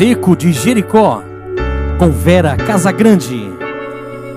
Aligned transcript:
seco 0.00 0.34
de 0.34 0.50
Jericó, 0.50 1.22
com 1.98 2.10
Vera 2.10 2.56
Casagrande, 2.56 3.52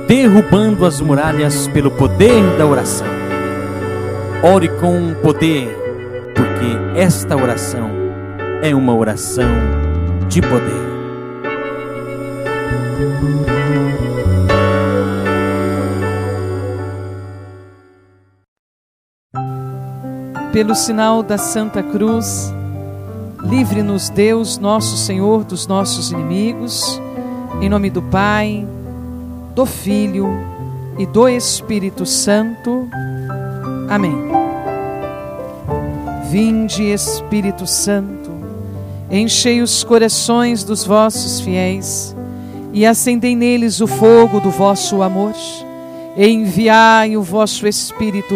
derrubando 0.05 0.86
as 0.86 1.00
muralhas 1.00 1.70
pelo 1.70 1.89
poder 1.89 2.58
da 2.58 2.66
oração. 2.66 3.08
Ore 4.44 4.68
com 4.82 5.14
poder, 5.21 5.73
porque 6.36 7.00
esta 7.00 7.38
oração 7.38 7.89
é 8.62 8.76
uma 8.76 8.94
oração 8.94 9.48
de 10.28 10.41
poder. 10.41 10.84
Pelo 20.52 20.75
sinal 20.75 21.24
da 21.24 21.38
Santa 21.38 21.82
Cruz, 21.82 22.54
livre-nos 23.43 24.10
Deus, 24.10 24.57
nosso 24.57 24.97
Senhor, 24.97 25.43
dos 25.43 25.68
nossos 25.68 26.11
inimigos, 26.11 27.02
em 27.61 27.69
nome 27.69 27.89
do 27.89 28.02
Pai, 28.02 28.66
do 29.54 29.66
Filho 29.66 30.28
e 30.97 31.06
do 31.06 31.28
Espírito 31.28 32.06
Santo. 32.06 32.88
Amém. 33.89 34.16
Vinde, 36.31 36.83
Espírito 36.83 37.67
Santo, 37.67 38.31
enchei 39.11 39.61
os 39.61 39.83
corações 39.83 40.64
dos 40.64 40.83
vossos 40.83 41.41
fiéis 41.41 42.16
e 42.72 42.86
acendei 42.86 43.36
neles 43.36 43.81
o 43.81 43.88
fogo 43.88 44.39
do 44.39 44.50
vosso 44.50 45.03
amor. 45.03 45.33
E 46.16 46.28
enviai 46.28 47.17
o 47.17 47.22
vosso 47.22 47.67
Espírito 47.67 48.36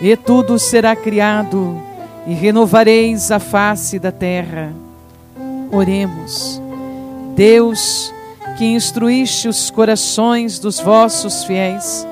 e 0.00 0.16
tudo 0.16 0.58
será 0.58 0.94
criado, 0.96 1.80
e 2.26 2.32
renovareis 2.32 3.30
a 3.30 3.38
face 3.38 3.98
da 3.98 4.10
terra. 4.10 4.72
Oremos. 5.70 6.60
Deus, 7.34 8.12
que 8.56 8.64
instruíste 8.64 9.48
os 9.48 9.70
corações 9.70 10.58
dos 10.58 10.78
vossos 10.78 11.44
fiéis 11.44 12.06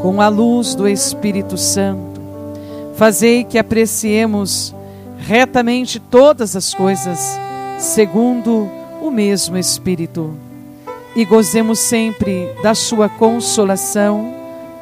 com 0.00 0.20
a 0.20 0.28
luz 0.28 0.74
do 0.74 0.86
Espírito 0.88 1.58
Santo, 1.58 2.20
fazei 2.94 3.42
que 3.44 3.58
apreciemos 3.58 4.74
retamente 5.18 5.98
todas 5.98 6.54
as 6.54 6.72
coisas, 6.72 7.18
segundo 7.78 8.68
o 9.02 9.10
mesmo 9.10 9.58
Espírito, 9.58 10.34
e 11.16 11.24
gozemos 11.24 11.80
sempre 11.80 12.48
da 12.62 12.74
sua 12.74 13.08
consolação 13.08 14.32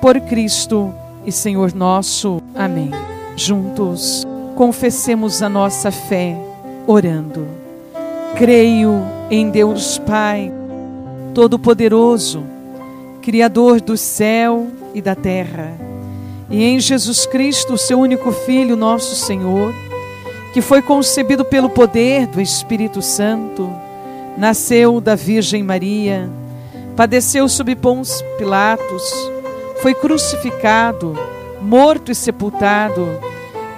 por 0.00 0.20
Cristo 0.20 0.92
e 1.24 1.32
Senhor 1.32 1.74
nosso. 1.74 2.42
Amém. 2.54 2.90
Juntos, 3.34 4.26
confessemos 4.56 5.42
a 5.42 5.50
nossa 5.50 5.92
fé, 5.92 6.34
orando. 6.86 7.46
Creio 8.36 9.02
em 9.30 9.50
Deus 9.50 9.98
Pai, 9.98 10.50
Todo-Poderoso, 11.34 12.42
Criador 13.20 13.82
do 13.82 13.98
céu 13.98 14.66
e 14.94 15.02
da 15.02 15.14
terra, 15.14 15.76
e 16.48 16.64
em 16.64 16.80
Jesus 16.80 17.26
Cristo, 17.26 17.76
seu 17.76 18.00
único 18.00 18.32
Filho, 18.32 18.76
nosso 18.76 19.14
Senhor, 19.14 19.74
que 20.54 20.62
foi 20.62 20.80
concebido 20.80 21.44
pelo 21.44 21.68
poder 21.68 22.26
do 22.26 22.40
Espírito 22.40 23.02
Santo, 23.02 23.70
nasceu 24.38 25.02
da 25.02 25.14
Virgem 25.14 25.62
Maria, 25.62 26.30
padeceu 26.96 27.46
sob 27.48 27.74
Pons 27.76 28.22
Pilatos, 28.38 29.12
foi 29.82 29.92
crucificado, 29.92 31.14
morto 31.60 32.10
e 32.10 32.14
sepultado, 32.14 33.06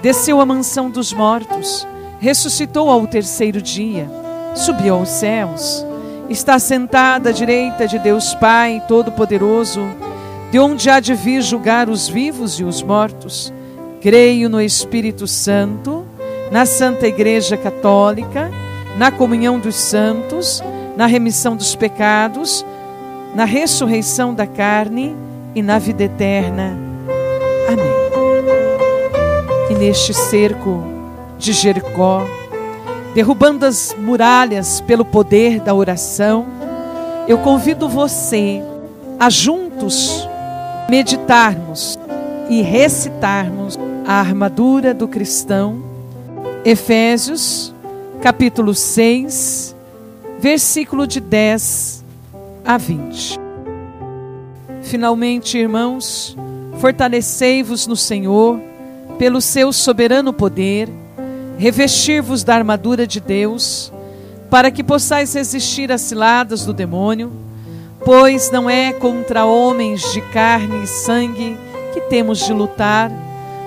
desceu 0.01 0.39
à 0.39 0.45
mansão 0.45 0.89
dos 0.89 1.13
mortos, 1.13 1.87
ressuscitou 2.19 2.89
ao 2.89 3.05
terceiro 3.07 3.61
dia, 3.61 4.09
subiu 4.55 4.95
aos 4.95 5.09
céus, 5.09 5.85
está 6.29 6.59
sentado 6.59 7.27
à 7.27 7.31
direita 7.31 7.87
de 7.87 7.99
Deus 7.99 8.33
Pai 8.35 8.81
Todo-Poderoso, 8.87 9.81
de 10.51 10.59
onde 10.59 10.89
há 10.89 10.99
de 10.99 11.13
vir 11.13 11.41
julgar 11.41 11.89
os 11.89 12.07
vivos 12.07 12.59
e 12.59 12.63
os 12.63 12.81
mortos. 12.81 13.53
Creio 14.01 14.49
no 14.49 14.61
Espírito 14.61 15.27
Santo, 15.27 16.05
na 16.51 16.65
Santa 16.65 17.07
Igreja 17.07 17.57
Católica, 17.57 18.49
na 18.97 19.11
comunhão 19.11 19.59
dos 19.59 19.75
santos, 19.75 20.63
na 20.95 21.05
remissão 21.05 21.55
dos 21.55 21.75
pecados, 21.75 22.65
na 23.35 23.45
ressurreição 23.45 24.33
da 24.33 24.47
carne 24.47 25.15
e 25.53 25.61
na 25.61 25.77
vida 25.77 26.03
eterna. 26.03 26.77
Amém. 27.67 28.08
Neste 29.79 30.13
cerco 30.13 30.83
de 31.37 31.53
Jericó, 31.53 32.27
derrubando 33.15 33.65
as 33.65 33.95
muralhas 33.97 34.81
pelo 34.81 35.05
poder 35.05 35.61
da 35.61 35.73
oração, 35.73 36.45
eu 37.29 37.37
convido 37.37 37.87
você 37.87 38.61
a 39.17 39.29
juntos 39.29 40.27
meditarmos 40.89 41.97
e 42.49 42.61
recitarmos 42.61 43.79
a 44.05 44.19
armadura 44.19 44.93
do 44.93 45.07
cristão, 45.07 45.81
Efésios, 46.65 47.73
capítulo 48.21 48.75
6, 48.75 49.73
versículo 50.39 51.07
de 51.07 51.21
10 51.21 52.03
a 52.65 52.77
20. 52.77 53.39
Finalmente, 54.81 55.57
irmãos, 55.57 56.35
fortalecei-vos 56.79 57.87
no 57.87 57.95
Senhor, 57.95 58.59
pelo 59.19 59.41
seu 59.41 59.73
soberano 59.73 60.31
poder, 60.31 60.87
revestir-vos 61.57 62.41
da 62.41 62.55
armadura 62.55 63.05
de 63.05 63.19
Deus, 63.19 63.91
para 64.49 64.71
que 64.71 64.81
possais 64.81 65.33
resistir 65.33 65.91
às 65.91 65.99
ciladas 65.99 66.65
do 66.65 66.73
demônio, 66.73 67.29
pois 68.05 68.49
não 68.49 68.69
é 68.69 68.93
contra 68.93 69.45
homens 69.45 70.13
de 70.13 70.21
carne 70.21 70.85
e 70.85 70.87
sangue 70.87 71.57
que 71.93 71.99
temos 71.99 72.39
de 72.39 72.53
lutar, 72.53 73.11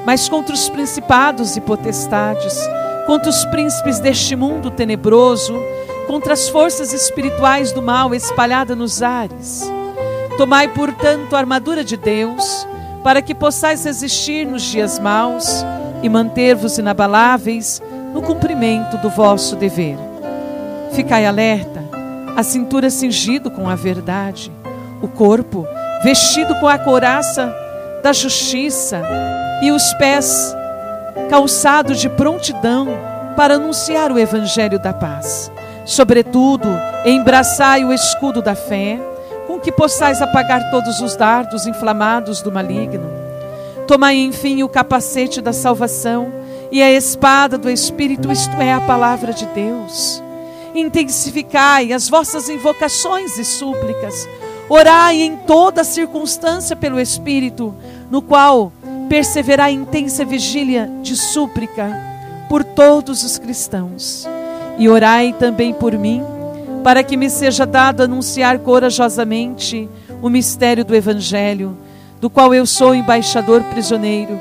mas 0.06 0.26
contra 0.26 0.54
os 0.54 0.70
principados 0.70 1.54
e 1.54 1.60
potestades, 1.60 2.58
contra 3.06 3.28
os 3.28 3.44
príncipes 3.44 3.98
deste 3.98 4.34
mundo 4.34 4.70
tenebroso, 4.70 5.54
contra 6.06 6.32
as 6.32 6.48
forças 6.48 6.94
espirituais 6.94 7.72
do 7.72 7.82
mal 7.82 8.14
espalhadas 8.14 8.76
nos 8.76 9.02
ares. 9.02 9.70
Tomai, 10.38 10.66
portanto, 10.68 11.36
a 11.36 11.38
armadura 11.38 11.84
de 11.84 11.98
Deus, 11.98 12.66
para 13.02 13.20
que 13.20 13.34
possais 13.34 13.84
resistir 13.84 14.46
nos 14.46 14.62
dias 14.62 14.98
maus 14.98 15.64
e 16.02 16.08
manter-vos 16.08 16.78
inabaláveis 16.78 17.82
no 18.12 18.22
cumprimento 18.22 18.96
do 18.98 19.10
vosso 19.10 19.56
dever. 19.56 19.96
Ficai 20.92 21.26
alerta, 21.26 21.82
a 22.36 22.42
cintura 22.42 22.90
cingido 22.90 23.50
com 23.50 23.68
a 23.68 23.74
verdade, 23.74 24.52
o 25.00 25.08
corpo 25.08 25.66
vestido 26.02 26.54
com 26.56 26.68
a 26.68 26.78
couraça 26.78 27.54
da 28.02 28.12
justiça 28.12 29.02
e 29.62 29.70
os 29.70 29.92
pés 29.94 30.54
calçados 31.30 32.00
de 32.00 32.08
prontidão 32.08 32.88
para 33.36 33.54
anunciar 33.54 34.10
o 34.12 34.18
evangelho 34.18 34.78
da 34.78 34.92
paz. 34.92 35.50
Sobretudo, 35.84 36.68
embraçai 37.04 37.84
o 37.84 37.92
escudo 37.92 38.42
da 38.42 38.54
fé 38.54 39.00
que 39.62 39.72
possais 39.72 40.20
apagar 40.20 40.70
todos 40.70 41.00
os 41.00 41.16
dardos 41.16 41.66
inflamados 41.66 42.42
do 42.42 42.50
maligno. 42.50 43.08
Tomai, 43.86 44.16
enfim, 44.16 44.62
o 44.62 44.68
capacete 44.68 45.40
da 45.40 45.52
salvação 45.52 46.32
e 46.70 46.82
a 46.82 46.90
espada 46.90 47.58
do 47.58 47.70
Espírito, 47.70 48.32
isto 48.32 48.60
é, 48.60 48.72
a 48.72 48.80
palavra 48.80 49.32
de 49.32 49.46
Deus. 49.46 50.22
Intensificai 50.74 51.92
as 51.92 52.08
vossas 52.08 52.48
invocações 52.48 53.38
e 53.38 53.44
súplicas. 53.44 54.26
Orai 54.68 55.20
em 55.20 55.36
toda 55.36 55.84
circunstância 55.84 56.74
pelo 56.74 56.98
Espírito, 56.98 57.74
no 58.10 58.22
qual 58.22 58.72
perseverai 59.08 59.72
intensa 59.72 60.24
vigília 60.24 60.90
de 61.02 61.14
súplica 61.14 61.94
por 62.48 62.64
todos 62.64 63.22
os 63.22 63.38
cristãos. 63.38 64.26
E 64.78 64.88
orai 64.88 65.34
também 65.38 65.74
por 65.74 65.92
mim 65.92 66.24
para 66.82 67.02
que 67.02 67.16
me 67.16 67.30
seja 67.30 67.64
dado 67.64 68.02
anunciar 68.02 68.58
corajosamente 68.58 69.88
o 70.20 70.28
mistério 70.28 70.84
do 70.84 70.94
Evangelho, 70.94 71.76
do 72.20 72.28
qual 72.28 72.54
eu 72.54 72.66
sou 72.66 72.94
embaixador 72.94 73.62
prisioneiro, 73.64 74.38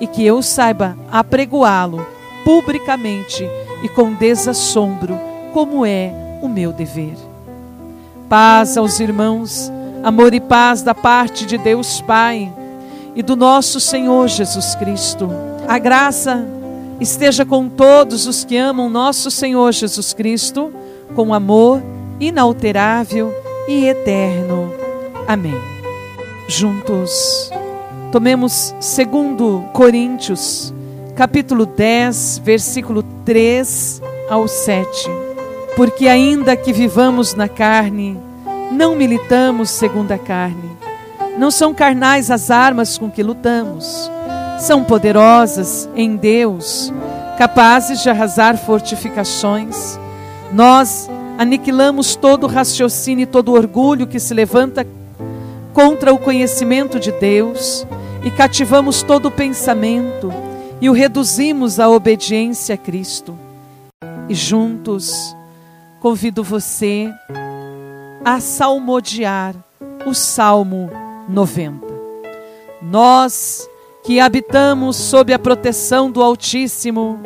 e 0.00 0.06
que 0.06 0.24
eu 0.24 0.42
saiba 0.42 0.96
apregoá-lo 1.10 2.06
publicamente 2.44 3.48
e 3.82 3.88
com 3.88 4.14
desassombro, 4.14 5.18
como 5.52 5.84
é 5.84 6.12
o 6.42 6.48
meu 6.48 6.72
dever. 6.72 7.16
Paz 8.28 8.76
aos 8.76 8.98
irmãos, 9.00 9.70
amor 10.02 10.32
e 10.32 10.40
paz 10.40 10.82
da 10.82 10.94
parte 10.94 11.44
de 11.44 11.58
Deus 11.58 12.00
Pai 12.00 12.50
e 13.14 13.22
do 13.22 13.36
nosso 13.36 13.80
Senhor 13.80 14.28
Jesus 14.28 14.74
Cristo. 14.74 15.28
A 15.68 15.78
graça 15.78 16.46
esteja 17.00 17.44
com 17.44 17.68
todos 17.68 18.26
os 18.26 18.44
que 18.44 18.56
amam 18.56 18.88
nosso 18.88 19.30
Senhor 19.30 19.72
Jesus 19.72 20.14
Cristo 20.14 20.72
com 21.14 21.34
amor 21.34 21.82
inalterável 22.18 23.34
e 23.68 23.86
eterno. 23.86 24.72
Amém. 25.26 25.54
Juntos, 26.48 27.50
tomemos 28.10 28.74
segundo 28.80 29.64
Coríntios, 29.72 30.74
capítulo 31.14 31.64
10, 31.66 32.42
versículo 32.44 33.02
3 33.24 34.02
ao 34.28 34.48
7. 34.48 35.10
porque 35.76 36.08
ainda 36.08 36.56
que 36.56 36.72
vivamos 36.72 37.34
na 37.34 37.48
carne, 37.48 38.18
não 38.70 38.94
militamos 38.94 39.70
segundo 39.70 40.12
a 40.12 40.18
carne. 40.18 40.70
Não 41.38 41.50
são 41.50 41.72
carnais 41.72 42.30
as 42.30 42.50
armas 42.50 42.98
com 42.98 43.10
que 43.10 43.22
lutamos, 43.22 44.10
são 44.58 44.84
poderosas 44.84 45.88
em 45.96 46.16
Deus, 46.16 46.92
capazes 47.38 48.02
de 48.02 48.10
arrasar 48.10 48.58
fortificações. 48.58 49.98
Nós 50.52 51.08
aniquilamos 51.38 52.16
todo 52.16 52.46
raciocínio 52.46 53.22
e 53.22 53.26
todo 53.26 53.52
orgulho 53.52 54.06
que 54.06 54.18
se 54.18 54.34
levanta 54.34 54.86
contra 55.72 56.12
o 56.12 56.18
conhecimento 56.18 56.98
de 56.98 57.12
Deus 57.12 57.86
e 58.24 58.30
cativamos 58.30 59.02
todo 59.02 59.26
o 59.26 59.30
pensamento 59.30 60.32
e 60.80 60.90
o 60.90 60.92
reduzimos 60.92 61.78
à 61.78 61.88
obediência 61.88 62.74
a 62.74 62.78
Cristo. 62.78 63.38
E 64.28 64.34
juntos 64.34 65.34
convido 66.00 66.42
você 66.42 67.12
a 68.24 68.40
salmodiar 68.40 69.54
o 70.06 70.14
Salmo 70.14 70.90
90. 71.28 71.86
Nós 72.82 73.68
que 74.02 74.18
habitamos 74.18 74.96
sob 74.96 75.32
a 75.32 75.38
proteção 75.38 76.10
do 76.10 76.22
Altíssimo, 76.22 77.18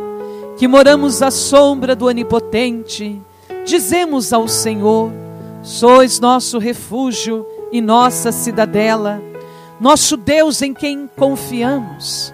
que 0.57 0.69
moramos 0.69 1.23
à 1.23 1.31
sombra 1.31 1.97
do 1.97 2.07
Onipotente, 2.07 3.21
dizemos 3.65 4.33
ao 4.33 4.47
Senhor: 4.47 5.11
Sois 5.63 6.21
nosso 6.21 6.59
refúgio 6.59 7.47
e 7.73 7.81
nossa 7.81 8.31
cidadela, 8.31 9.21
nosso 9.81 10.17
Deus 10.17 10.63
em 10.63 10.73
quem 10.73 11.09
confiamos. 11.17 12.33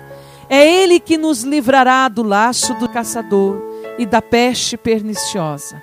É 0.49 0.83
Ele 0.83 0.99
que 0.99 1.17
nos 1.17 1.43
livrará 1.43 2.09
do 2.09 2.23
laço 2.23 2.75
do 2.75 2.89
caçador 2.89 3.63
e 3.99 4.05
da 4.05 4.21
peste 4.21 4.77
perniciosa. 4.77 5.81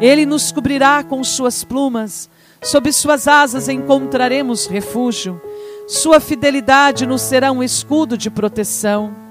Ele 0.00 0.26
nos 0.26 0.52
cobrirá 0.52 1.02
com 1.02 1.24
suas 1.24 1.64
plumas, 1.64 2.28
sob 2.62 2.92
suas 2.92 3.26
asas 3.26 3.68
encontraremos 3.68 4.66
refúgio. 4.66 5.40
Sua 5.88 6.20
fidelidade 6.20 7.06
nos 7.06 7.22
será 7.22 7.50
um 7.50 7.62
escudo 7.62 8.16
de 8.16 8.30
proteção. 8.30 9.21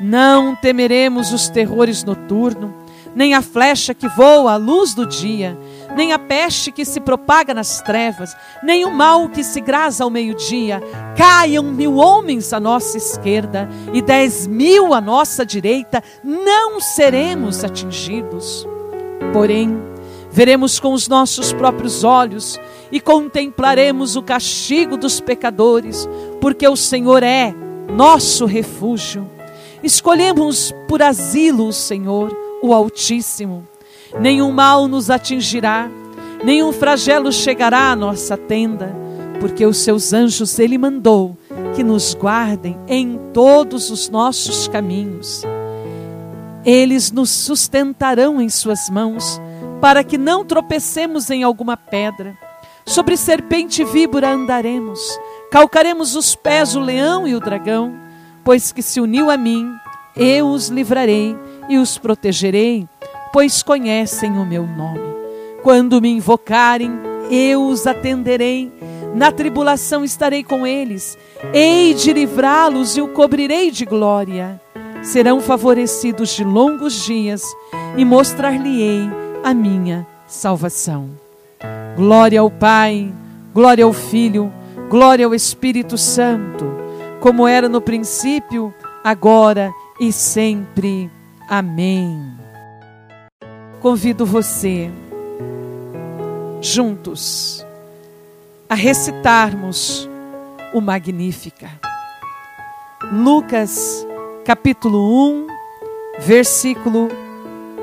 Não 0.00 0.54
temeremos 0.54 1.32
os 1.32 1.48
terrores 1.48 2.04
noturnos, 2.04 2.70
nem 3.14 3.34
a 3.34 3.42
flecha 3.42 3.92
que 3.92 4.06
voa 4.08 4.52
à 4.52 4.56
luz 4.56 4.94
do 4.94 5.04
dia, 5.04 5.58
nem 5.96 6.12
a 6.12 6.18
peste 6.18 6.70
que 6.70 6.84
se 6.84 7.00
propaga 7.00 7.52
nas 7.52 7.80
trevas, 7.80 8.30
nem 8.62 8.84
o 8.84 8.90
mal 8.92 9.28
que 9.28 9.42
se 9.42 9.60
grasa 9.60 10.04
ao 10.04 10.10
meio-dia. 10.10 10.80
Caiam 11.16 11.64
mil 11.64 11.96
homens 11.96 12.52
à 12.52 12.60
nossa 12.60 12.96
esquerda 12.96 13.68
e 13.92 14.00
dez 14.00 14.46
mil 14.46 14.94
à 14.94 15.00
nossa 15.00 15.44
direita, 15.44 16.02
não 16.22 16.80
seremos 16.80 17.64
atingidos. 17.64 18.64
Porém, 19.32 19.76
veremos 20.30 20.78
com 20.78 20.92
os 20.92 21.08
nossos 21.08 21.52
próprios 21.52 22.04
olhos 22.04 22.60
e 22.92 23.00
contemplaremos 23.00 24.14
o 24.14 24.22
castigo 24.22 24.96
dos 24.96 25.20
pecadores, 25.20 26.08
porque 26.40 26.68
o 26.68 26.76
Senhor 26.76 27.24
é 27.24 27.52
nosso 27.90 28.46
refúgio. 28.46 29.37
Escolhemos 29.82 30.74
por 30.88 31.02
asilo 31.02 31.68
o 31.68 31.72
Senhor, 31.72 32.36
o 32.62 32.74
Altíssimo. 32.74 33.66
Nenhum 34.18 34.50
mal 34.50 34.88
nos 34.88 35.10
atingirá, 35.10 35.88
nenhum 36.42 36.72
flagelo 36.72 37.30
chegará 37.30 37.90
à 37.90 37.96
nossa 37.96 38.36
tenda, 38.36 38.94
porque 39.40 39.64
os 39.64 39.76
seus 39.78 40.12
anjos 40.12 40.58
ele 40.58 40.78
mandou 40.78 41.36
que 41.76 41.84
nos 41.84 42.14
guardem 42.14 42.76
em 42.88 43.18
todos 43.32 43.90
os 43.90 44.08
nossos 44.08 44.66
caminhos. 44.66 45.42
Eles 46.64 47.12
nos 47.12 47.30
sustentarão 47.30 48.40
em 48.40 48.48
suas 48.48 48.90
mãos, 48.90 49.40
para 49.80 50.02
que 50.02 50.18
não 50.18 50.44
tropecemos 50.44 51.30
em 51.30 51.44
alguma 51.44 51.76
pedra. 51.76 52.36
Sobre 52.84 53.16
serpente 53.16 53.82
e 53.82 53.84
víbora 53.84 54.30
andaremos, 54.30 54.98
calcaremos 55.50 56.16
os 56.16 56.34
pés 56.34 56.74
o 56.74 56.80
leão 56.80 57.28
e 57.28 57.34
o 57.34 57.40
dragão, 57.40 57.94
pois 58.48 58.72
que 58.72 58.80
se 58.80 58.98
uniu 58.98 59.30
a 59.30 59.36
mim, 59.36 59.70
eu 60.16 60.48
os 60.48 60.68
livrarei 60.68 61.36
e 61.68 61.76
os 61.76 61.98
protegerei, 61.98 62.88
pois 63.30 63.62
conhecem 63.62 64.38
o 64.38 64.46
meu 64.46 64.66
nome. 64.66 65.02
Quando 65.62 66.00
me 66.00 66.08
invocarem, 66.08 66.90
eu 67.30 67.66
os 67.66 67.86
atenderei. 67.86 68.72
Na 69.14 69.30
tribulação 69.30 70.02
estarei 70.02 70.42
com 70.42 70.66
eles, 70.66 71.18
hei 71.52 71.92
de 71.92 72.10
livrá-los 72.10 72.96
e 72.96 73.02
o 73.02 73.08
cobrirei 73.08 73.70
de 73.70 73.84
glória. 73.84 74.58
Serão 75.02 75.42
favorecidos 75.42 76.30
de 76.30 76.42
longos 76.42 77.04
dias 77.04 77.42
e 77.98 78.04
mostrar-lhe-ei 78.06 79.10
a 79.44 79.52
minha 79.52 80.06
salvação. 80.26 81.10
Glória 81.94 82.40
ao 82.40 82.50
Pai, 82.50 83.12
glória 83.52 83.84
ao 83.84 83.92
Filho, 83.92 84.50
glória 84.88 85.26
ao 85.26 85.34
Espírito 85.34 85.98
Santo, 85.98 86.87
como 87.28 87.46
era 87.46 87.68
no 87.68 87.82
princípio, 87.82 88.72
agora 89.04 89.70
e 90.00 90.10
sempre. 90.10 91.10
Amém. 91.46 92.18
Convido 93.82 94.24
você, 94.24 94.90
juntos, 96.62 97.66
a 98.66 98.74
recitarmos 98.74 100.08
o 100.72 100.80
Magnífica. 100.80 101.70
Lucas, 103.12 104.06
capítulo 104.42 105.30
1, 105.30 105.46
versículo 106.20 107.08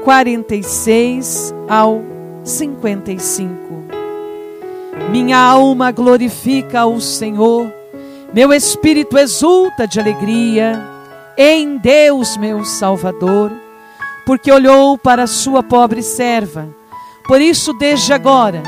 46 0.03 1.53
ao 1.69 2.01
55. 2.43 3.55
Minha 5.11 5.37
alma 5.37 5.91
glorifica 5.91 6.87
o 6.87 6.99
Senhor, 6.99 7.71
meu 8.33 8.51
espírito 8.53 9.17
exulta 9.17 9.87
de 9.87 9.99
alegria 9.99 10.81
em 11.37 11.77
Deus, 11.77 12.37
meu 12.37 12.63
Salvador, 12.63 13.51
porque 14.25 14.51
olhou 14.51 14.97
para 14.97 15.23
a 15.23 15.27
sua 15.27 15.61
pobre 15.61 16.01
serva. 16.01 16.67
Por 17.27 17.41
isso, 17.41 17.73
desde 17.73 18.13
agora, 18.13 18.61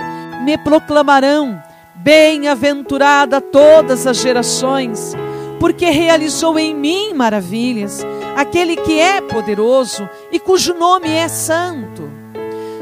me 0.44 0.58
proclamarão 0.58 1.62
bem-aventurada 1.96 3.42
todas 3.42 4.08
as 4.08 4.18
gerações, 4.18 5.14
porque 5.60 5.90
realizou 5.90 6.58
em 6.58 6.74
mim 6.74 7.14
maravilhas, 7.14 8.06
aquele 8.36 8.76
que 8.76 9.00
é 9.00 9.20
poderoso 9.20 10.08
e 10.32 10.40
cujo 10.40 10.74
nome 10.74 11.10
é 11.10 11.28
santo. 11.28 12.10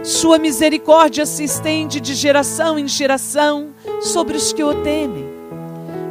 Sua 0.03 0.37
misericórdia 0.37 1.25
se 1.25 1.43
estende 1.43 1.99
de 1.99 2.13
geração 2.13 2.77
em 2.77 2.87
geração 2.87 3.69
sobre 4.01 4.37
os 4.37 4.53
que 4.53 4.63
o 4.63 4.83
temem. 4.83 5.34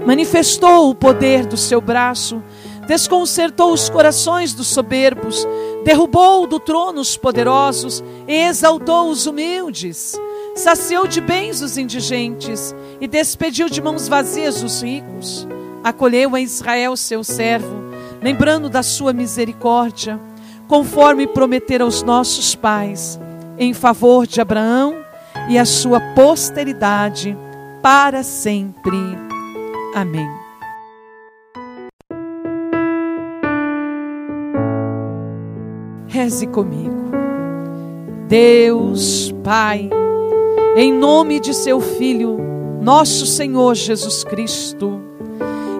Manifestou 0.07 0.91
o 0.91 0.95
poder 0.95 1.47
do 1.47 1.57
seu 1.57 1.81
braço, 1.81 2.43
desconcertou 2.87 3.73
os 3.73 3.89
corações 3.89 4.53
dos 4.53 4.67
soberbos, 4.69 5.47
derrubou 5.85 6.47
do 6.47 6.61
trono 6.61 7.01
os 7.01 7.17
poderosos 7.17 8.05
e 8.29 8.35
exaltou 8.35 9.09
os 9.11 9.27
humildes. 9.27 10.15
Saciou 10.55 11.07
de 11.07 11.21
bens 11.21 11.63
os 11.63 11.79
indigentes 11.79 12.75
e 13.01 13.09
despediu 13.09 13.69
de 13.69 13.83
mãos 13.83 14.07
vazias 14.07 14.63
os 14.63 14.83
ricos. 14.83 15.49
Acolheu 15.83 16.35
a 16.35 16.41
Israel, 16.41 16.97
seu 16.97 17.25
servo, 17.25 17.77
lembrando 18.23 18.69
da 18.69 18.83
sua 18.83 19.13
misericórdia, 19.13 20.21
conforme 20.69 21.27
prometera 21.27 21.85
aos 21.85 22.03
nossos 22.03 22.55
pais 22.55 23.19
em 23.59 23.73
favor 23.73 24.27
de 24.27 24.41
Abraão 24.41 24.97
e 25.49 25.59
a 25.59 25.65
sua 25.65 26.01
posteridade 26.15 27.37
para 27.83 28.23
sempre. 28.23 29.34
Amém. 29.95 30.29
Reze 36.09 36.49
comigo. 36.49 37.13
Deus 38.27 39.33
Pai, 39.45 39.89
em 40.77 40.93
nome 40.93 41.39
de 41.39 41.55
seu 41.55 41.81
Filho, 41.81 42.39
nosso 42.83 43.25
Senhor 43.25 43.77
Jesus 43.77 44.25
Cristo, 44.25 45.01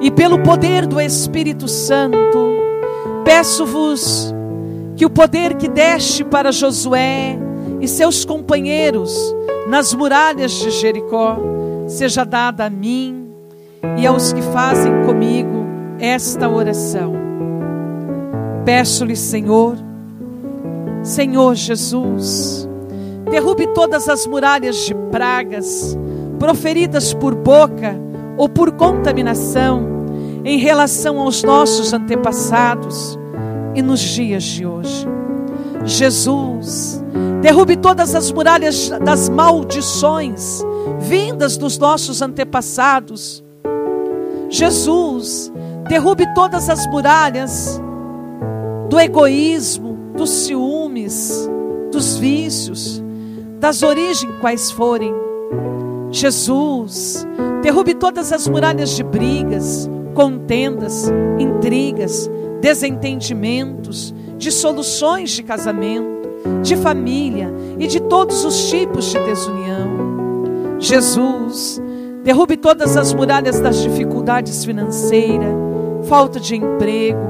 e 0.01 0.13
pelo 0.13 0.41
poder 0.45 0.87
do 0.87 1.01
Espírito 1.01 1.67
Santo, 1.67 2.57
peço-vos 3.25 4.33
que 4.97 5.05
o 5.05 5.11
poder 5.11 5.57
que 5.57 5.67
deste 5.67 6.23
para 6.23 6.53
Josué, 6.53 7.37
e 7.81 7.89
seus 7.89 8.25
companheiros 8.25 9.35
nas 9.67 9.93
muralhas 9.93 10.53
de 10.53 10.71
Jericó, 10.71 11.37
seja 11.89 12.25
dada 12.25 12.67
a 12.67 12.71
mim 12.71 13.24
e 13.99 14.07
aos 14.07 14.33
que 14.33 14.43
fazem 14.43 15.05
comigo 15.05 15.65
esta 15.99 16.49
oração. 16.49 17.15
Peço-lhe, 18.65 19.17
Senhor, 19.17 19.77
Senhor 21.03 21.55
Jesus, 21.55 22.69
derrube 23.31 23.67
todas 23.75 24.09
as 24.09 24.27
muralhas 24.27 24.77
de 24.87 24.95
pragas 25.11 25.97
proferidas 26.39 27.13
por 27.13 27.35
boca 27.35 27.95
ou 28.37 28.49
por 28.49 28.73
contaminação 28.73 29.87
em 30.45 30.59
relação 30.59 31.21
aos 31.21 31.43
nossos 31.43 31.93
antepassados 31.93 33.19
e 33.75 33.83
nos 33.83 34.01
dias 34.01 34.43
de 34.45 34.67
hoje 34.67 35.15
Jesus, 35.85 37.03
derrube 37.43 37.77
todas 37.77 38.15
as 38.15 38.33
muralhas 38.33 38.89
das 39.05 39.29
maldições 39.29 40.63
vindas 40.99 41.57
dos 41.57 41.79
nossos 41.79 42.23
antepassados. 42.23 43.44
Jesus, 44.55 45.53
derrube 45.89 46.33
todas 46.33 46.71
as 46.71 46.87
muralhas 46.87 47.81
do 48.89 49.01
egoísmo, 49.01 49.99
dos 50.17 50.31
ciúmes, 50.31 51.51
dos 51.91 52.17
vícios, 52.19 53.03
das 53.59 53.83
origens 53.83 54.33
quais 54.41 54.71
forem. 54.71 55.13
Jesus, 56.13 57.27
derrube 57.63 57.95
todas 57.95 58.33
as 58.33 58.47
muralhas 58.47 58.91
de 58.91 59.03
brigas, 59.03 59.91
contendas, 60.15 61.11
intrigas, 61.37 62.31
desentendimentos, 62.61 64.15
dissoluções 64.39 65.33
de 65.33 65.43
casamento, 65.43 66.29
de 66.63 66.77
família 66.77 67.53
e 67.77 67.89
de 67.89 67.99
todos 67.99 68.45
os 68.45 68.71
tipos 68.71 69.07
de 69.07 69.19
desunião. 69.19 70.79
Jesus, 70.79 71.83
derrube 72.25 72.57
todas 72.57 72.97
as 72.97 73.13
muralhas 73.13 73.61
das 73.61 73.83
dificuldades 73.83 74.65
financeiras, 74.65 75.55
falta 76.05 76.41
de 76.41 76.57
emprego, 76.57 77.21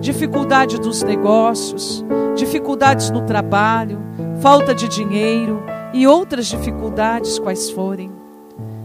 dificuldade 0.00 0.78
dos 0.78 1.02
negócios, 1.02 2.04
dificuldades 2.36 3.10
no 3.10 3.22
trabalho, 3.22 3.98
falta 4.42 4.74
de 4.74 4.86
dinheiro 4.86 5.62
e 5.94 6.06
outras 6.06 6.46
dificuldades 6.46 7.38
quais 7.38 7.70
forem. 7.70 8.12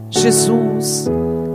Jesus, 0.09 1.09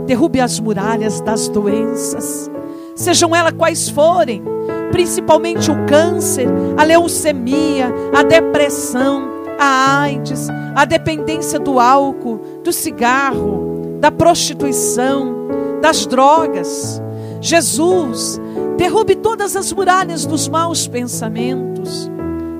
derrube 0.05 0.39
as 0.39 0.59
muralhas 0.59 1.19
das 1.19 1.49
doenças, 1.49 2.49
sejam 2.95 3.35
elas 3.35 3.53
quais 3.53 3.89
forem, 3.89 4.43
principalmente 4.91 5.71
o 5.71 5.85
câncer, 5.87 6.47
a 6.77 6.83
leucemia, 6.83 7.91
a 8.15 8.21
depressão, 8.21 9.23
a 9.59 10.01
AIDS, 10.01 10.47
a 10.75 10.85
dependência 10.85 11.57
do 11.57 11.79
álcool, 11.79 12.39
do 12.63 12.71
cigarro, 12.71 13.74
da 14.05 14.11
prostituição, 14.11 15.47
das 15.81 16.05
drogas. 16.05 17.01
Jesus, 17.41 18.39
derrube 18.77 19.15
todas 19.15 19.55
as 19.55 19.73
muralhas 19.73 20.27
dos 20.27 20.47
maus 20.47 20.87
pensamentos, 20.87 22.07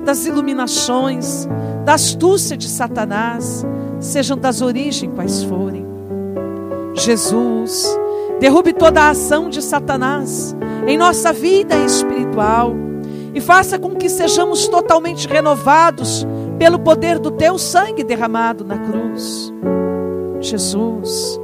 das 0.04 0.26
iluminações, 0.26 1.46
da 1.84 1.94
astúcia 1.94 2.56
de 2.56 2.66
Satanás, 2.66 3.64
sejam 4.00 4.36
das 4.36 4.60
origens 4.60 5.14
quais 5.14 5.44
forem. 5.44 5.86
Jesus, 6.94 7.96
derrube 8.40 8.72
toda 8.72 9.02
a 9.02 9.10
ação 9.10 9.48
de 9.48 9.62
Satanás 9.62 10.52
em 10.84 10.98
nossa 10.98 11.32
vida 11.32 11.76
espiritual 11.76 12.74
e 13.32 13.40
faça 13.40 13.78
com 13.78 13.94
que 13.94 14.08
sejamos 14.08 14.66
totalmente 14.66 15.28
renovados 15.28 16.26
pelo 16.58 16.80
poder 16.80 17.20
do 17.20 17.30
teu 17.30 17.56
sangue 17.56 18.02
derramado 18.02 18.64
na 18.64 18.78
cruz. 18.78 19.54
Jesus, 20.40 21.40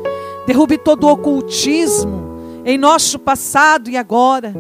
derrube 0.47 0.79
todo 0.79 1.05
o 1.05 1.13
ocultismo 1.13 2.33
em 2.65 2.79
nosso 2.79 3.19
passado 3.19 3.91
e 3.91 3.97
agora, 3.97 4.53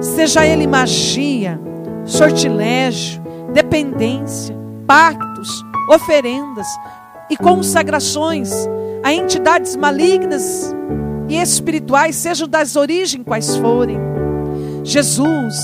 seja 0.00 0.46
ele 0.46 0.66
magia, 0.66 1.60
sortilégio, 2.04 3.22
dependência, 3.52 4.56
pactos, 4.86 5.64
oferendas 5.90 6.66
e 7.30 7.36
consagrações 7.36 8.50
a 9.02 9.12
entidades 9.12 9.76
malignas 9.76 10.74
e 11.28 11.36
espirituais, 11.36 12.16
sejam 12.16 12.48
das 12.48 12.76
origens 12.76 13.24
quais 13.24 13.56
forem. 13.56 13.98
Jesus, 14.84 15.54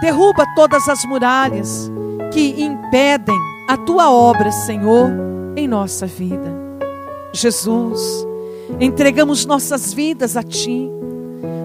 derruba 0.00 0.44
todas 0.54 0.88
as 0.88 1.04
muralhas 1.04 1.90
que 2.32 2.62
impedem 2.62 3.38
a 3.68 3.76
tua 3.76 4.10
obra, 4.10 4.52
Senhor, 4.52 5.10
em 5.56 5.66
nossa 5.66 6.06
vida. 6.06 6.57
Jesus, 7.38 8.26
entregamos 8.80 9.46
nossas 9.46 9.92
vidas 9.92 10.36
a 10.36 10.42
ti, 10.42 10.90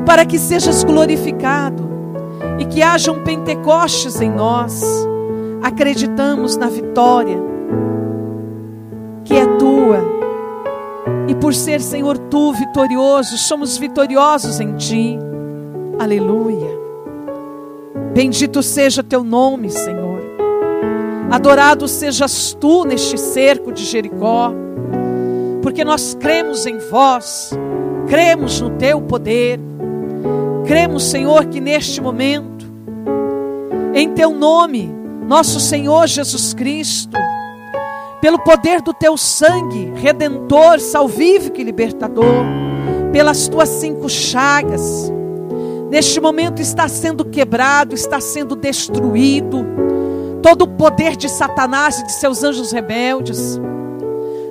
para 0.05 0.25
que 0.25 0.37
sejas 0.37 0.83
glorificado 0.83 1.89
e 2.59 2.65
que 2.65 2.81
haja 2.81 3.11
um 3.11 3.23
Pentecostes 3.23 4.21
em 4.21 4.29
nós. 4.29 4.83
Acreditamos 5.61 6.55
na 6.57 6.67
vitória 6.67 7.37
que 9.23 9.33
é 9.33 9.45
tua 9.57 10.13
e 11.27 11.35
por 11.35 11.53
ser, 11.53 11.81
Senhor, 11.81 12.17
tu 12.17 12.53
vitorioso, 12.53 13.37
somos 13.37 13.77
vitoriosos 13.77 14.59
em 14.59 14.75
ti. 14.75 15.17
Aleluia. 15.97 16.69
Bendito 18.13 18.61
seja 18.61 19.01
teu 19.01 19.23
nome, 19.23 19.69
Senhor. 19.69 20.21
Adorado 21.31 21.87
sejas 21.87 22.55
tu 22.59 22.83
neste 22.83 23.17
cerco 23.17 23.71
de 23.71 23.83
Jericó, 23.83 24.53
porque 25.63 25.85
nós 25.85 26.15
cremos 26.19 26.65
em 26.65 26.77
vós, 26.77 27.51
cremos 28.07 28.59
no 28.59 28.71
teu 28.71 29.01
poder, 29.01 29.57
cremos, 30.65 31.03
Senhor, 31.05 31.45
que 31.45 31.61
neste 31.61 32.01
momento, 32.01 32.65
em 33.95 34.09
teu 34.09 34.31
nome, 34.31 34.93
nosso 35.25 35.61
Senhor 35.61 36.05
Jesus 36.05 36.53
Cristo, 36.53 37.17
pelo 38.19 38.39
poder 38.39 38.81
do 38.81 38.93
teu 38.93 39.15
sangue, 39.15 39.93
redentor, 39.95 40.81
salvífico 40.81 41.61
e 41.61 41.63
libertador, 41.63 42.43
pelas 43.13 43.47
tuas 43.47 43.69
cinco 43.69 44.09
chagas, 44.09 45.09
neste 45.89 46.19
momento 46.19 46.61
está 46.61 46.89
sendo 46.89 47.23
quebrado, 47.23 47.95
está 47.95 48.19
sendo 48.19 48.53
destruído 48.53 49.65
todo 50.41 50.63
o 50.63 50.67
poder 50.67 51.15
de 51.15 51.29
Satanás 51.29 51.99
e 51.99 52.03
de 52.03 52.11
seus 52.11 52.43
anjos 52.43 52.73
rebeldes, 52.73 53.59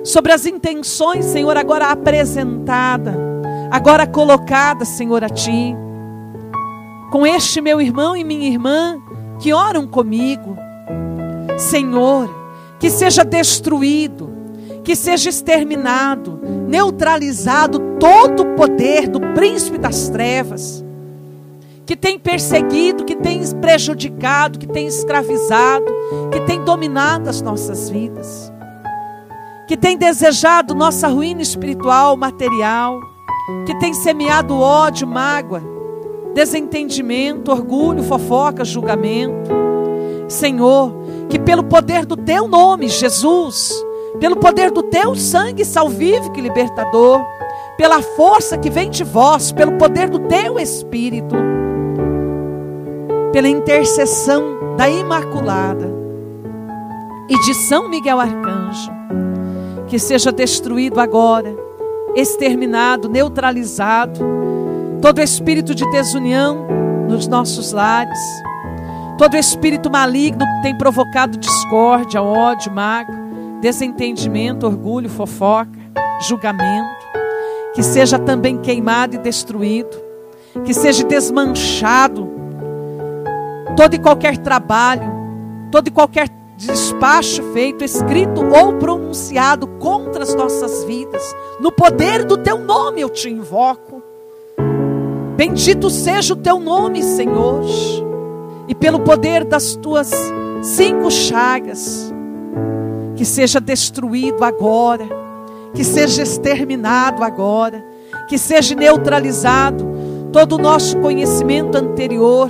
sobre 0.03 0.31
as 0.31 0.45
intenções, 0.45 1.25
Senhor, 1.25 1.55
agora 1.57 1.87
apresentada, 1.87 3.15
agora 3.71 4.05
colocada, 4.05 4.85
Senhor, 4.85 5.23
a 5.23 5.29
Ti, 5.29 5.75
com 7.11 7.25
este 7.25 7.61
meu 7.61 7.79
irmão 7.79 8.15
e 8.15 8.23
minha 8.23 8.47
irmã 8.47 9.01
que 9.39 9.53
oram 9.53 9.87
comigo, 9.87 10.57
Senhor, 11.57 12.29
que 12.79 12.89
seja 12.89 13.23
destruído, 13.23 14.31
que 14.83 14.95
seja 14.95 15.29
exterminado, 15.29 16.39
neutralizado 16.67 17.79
todo 17.99 18.43
o 18.43 18.55
poder 18.55 19.07
do 19.07 19.19
príncipe 19.33 19.77
das 19.77 20.09
trevas, 20.09 20.83
que 21.85 21.95
tem 21.95 22.17
perseguido, 22.17 23.03
que 23.03 23.15
tem 23.15 23.41
prejudicado, 23.55 24.59
que 24.59 24.67
tem 24.67 24.87
escravizado, 24.87 25.85
que 26.31 26.41
tem 26.41 26.63
dominado 26.63 27.29
as 27.29 27.41
nossas 27.41 27.89
vidas, 27.89 28.52
que 29.67 29.77
tem 29.77 29.97
desejado 29.97 30.75
nossa 30.75 31.07
ruína 31.07 31.41
espiritual, 31.41 32.17
material, 32.17 32.99
que 33.65 33.77
tem 33.79 33.93
semeado 33.93 34.59
ódio, 34.59 35.07
mágoa, 35.07 35.61
desentendimento, 36.33 37.51
orgulho, 37.51 38.03
fofoca, 38.03 38.65
julgamento. 38.65 39.51
Senhor, 40.27 40.93
que 41.29 41.39
pelo 41.39 41.63
poder 41.63 42.05
do 42.05 42.17
teu 42.17 42.47
nome, 42.47 42.87
Jesus, 42.87 43.73
pelo 44.19 44.37
poder 44.37 44.71
do 44.71 44.83
teu 44.83 45.15
sangue 45.15 45.65
salvífico 45.65 46.37
e 46.37 46.41
libertador, 46.41 47.21
pela 47.77 48.01
força 48.01 48.57
que 48.57 48.69
vem 48.69 48.89
de 48.89 49.03
vós, 49.03 49.51
pelo 49.51 49.73
poder 49.77 50.09
do 50.09 50.19
teu 50.19 50.59
Espírito, 50.59 51.35
pela 53.31 53.47
intercessão 53.47 54.75
da 54.77 54.89
Imaculada 54.89 55.91
e 57.29 57.39
de 57.39 57.53
São 57.53 57.89
Miguel 57.89 58.19
Arcanjo, 58.19 58.91
que 59.93 59.99
seja 59.99 60.31
destruído 60.31 60.99
agora, 60.99 61.55
exterminado, 62.15 63.07
neutralizado, 63.07 64.19
todo 64.99 65.21
espírito 65.21 65.75
de 65.75 65.87
desunião 65.91 66.65
nos 67.07 67.27
nossos 67.27 67.71
lares. 67.71 68.17
Todo 69.19 69.37
espírito 69.37 69.91
maligno 69.91 70.39
que 70.39 70.61
tem 70.63 70.75
provocado 70.75 71.37
discórdia, 71.37 72.23
ódio, 72.23 72.71
mágoa, 72.71 73.15
desentendimento, 73.61 74.65
orgulho, 74.65 75.11
fofoca, 75.11 75.77
julgamento, 76.27 77.05
que 77.75 77.83
seja 77.83 78.17
também 78.17 78.57
queimado 78.57 79.13
e 79.13 79.19
destruído, 79.19 79.95
que 80.65 80.73
seja 80.73 81.03
desmanchado 81.03 82.27
todo 83.77 83.93
e 83.93 83.99
qualquer 83.99 84.39
trabalho, 84.39 85.13
todo 85.69 85.89
e 85.89 85.91
qualquer 85.91 86.29
despacho 86.65 87.43
feito, 87.53 87.83
escrito 87.83 88.41
ou 88.45 88.73
pronunciado 88.73 89.67
contra 89.67 90.23
as 90.23 90.33
nossas 90.35 90.83
vidas. 90.83 91.23
No 91.59 91.71
poder 91.71 92.23
do 92.25 92.37
teu 92.37 92.59
nome 92.59 93.01
eu 93.01 93.09
te 93.09 93.29
invoco. 93.29 94.01
Bendito 95.35 95.89
seja 95.89 96.33
o 96.33 96.37
teu 96.37 96.59
nome, 96.59 97.01
Senhor 97.01 97.63
e 98.67 98.75
pelo 98.75 98.99
poder 98.99 99.43
das 99.43 99.75
tuas 99.75 100.11
cinco 100.61 101.11
chagas, 101.11 102.13
que 103.15 103.25
seja 103.25 103.59
destruído 103.59 104.43
agora, 104.43 105.05
que 105.73 105.83
seja 105.83 106.23
exterminado 106.23 107.23
agora, 107.23 107.83
que 108.27 108.37
seja 108.37 108.75
neutralizado 108.75 109.85
todo 110.31 110.53
o 110.53 110.57
nosso 110.57 110.97
conhecimento 110.99 111.77
anterior, 111.77 112.49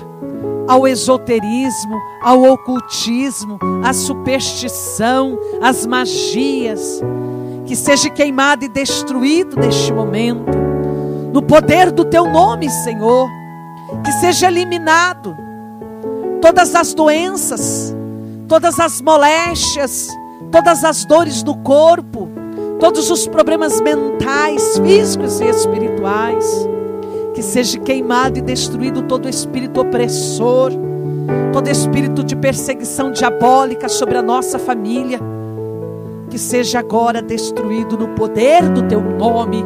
ao 0.67 0.88
esoterismo, 0.88 2.00
ao 2.22 2.43
ocultismo, 2.43 3.60
à 3.84 3.93
superstição, 3.93 5.38
às 5.62 5.86
magias, 5.86 7.01
que 7.65 7.75
seja 7.75 8.10
queimado 8.10 8.65
e 8.65 8.70
destruído 8.70 9.55
neste 9.55 9.91
momento, 9.91 10.51
no 11.34 11.41
poder 11.41 11.91
do 11.91 12.05
teu 12.05 12.25
nome, 12.25 12.70
Senhor, 12.70 13.29
que 14.03 14.12
seja 14.13 14.48
eliminado 14.48 15.36
todas 16.41 16.75
as 16.75 16.93
doenças, 16.93 17.96
todas 18.48 18.79
as 18.79 19.01
moléstias, 19.01 20.08
todas 20.51 20.84
as 20.84 21.05
dores 21.05 21.41
do 21.41 21.55
corpo, 21.58 22.29
todos 22.79 23.10
os 23.10 23.27
problemas 23.27 23.79
mentais, 23.82 24.77
físicos 24.77 25.39
e 25.39 25.46
espirituais 25.46 26.73
que 27.34 27.42
seja 27.42 27.80
queimado 27.80 28.38
e 28.38 28.42
destruído 28.42 29.02
todo 29.04 29.28
espírito 29.28 29.82
opressor, 29.82 30.72
todo 31.52 31.68
espírito 31.68 32.24
de 32.24 32.36
perseguição 32.36 33.12
diabólica 33.12 33.90
sobre 33.90 34.18
a 34.18 34.22
nossa 34.22 34.60
família, 34.60 35.20
que 36.30 36.38
seja 36.38 36.80
agora 36.80 37.22
destruído 37.22 37.98
no 37.98 38.10
poder 38.10 38.70
do 38.70 38.84
teu 38.84 39.02
nome, 39.02 39.63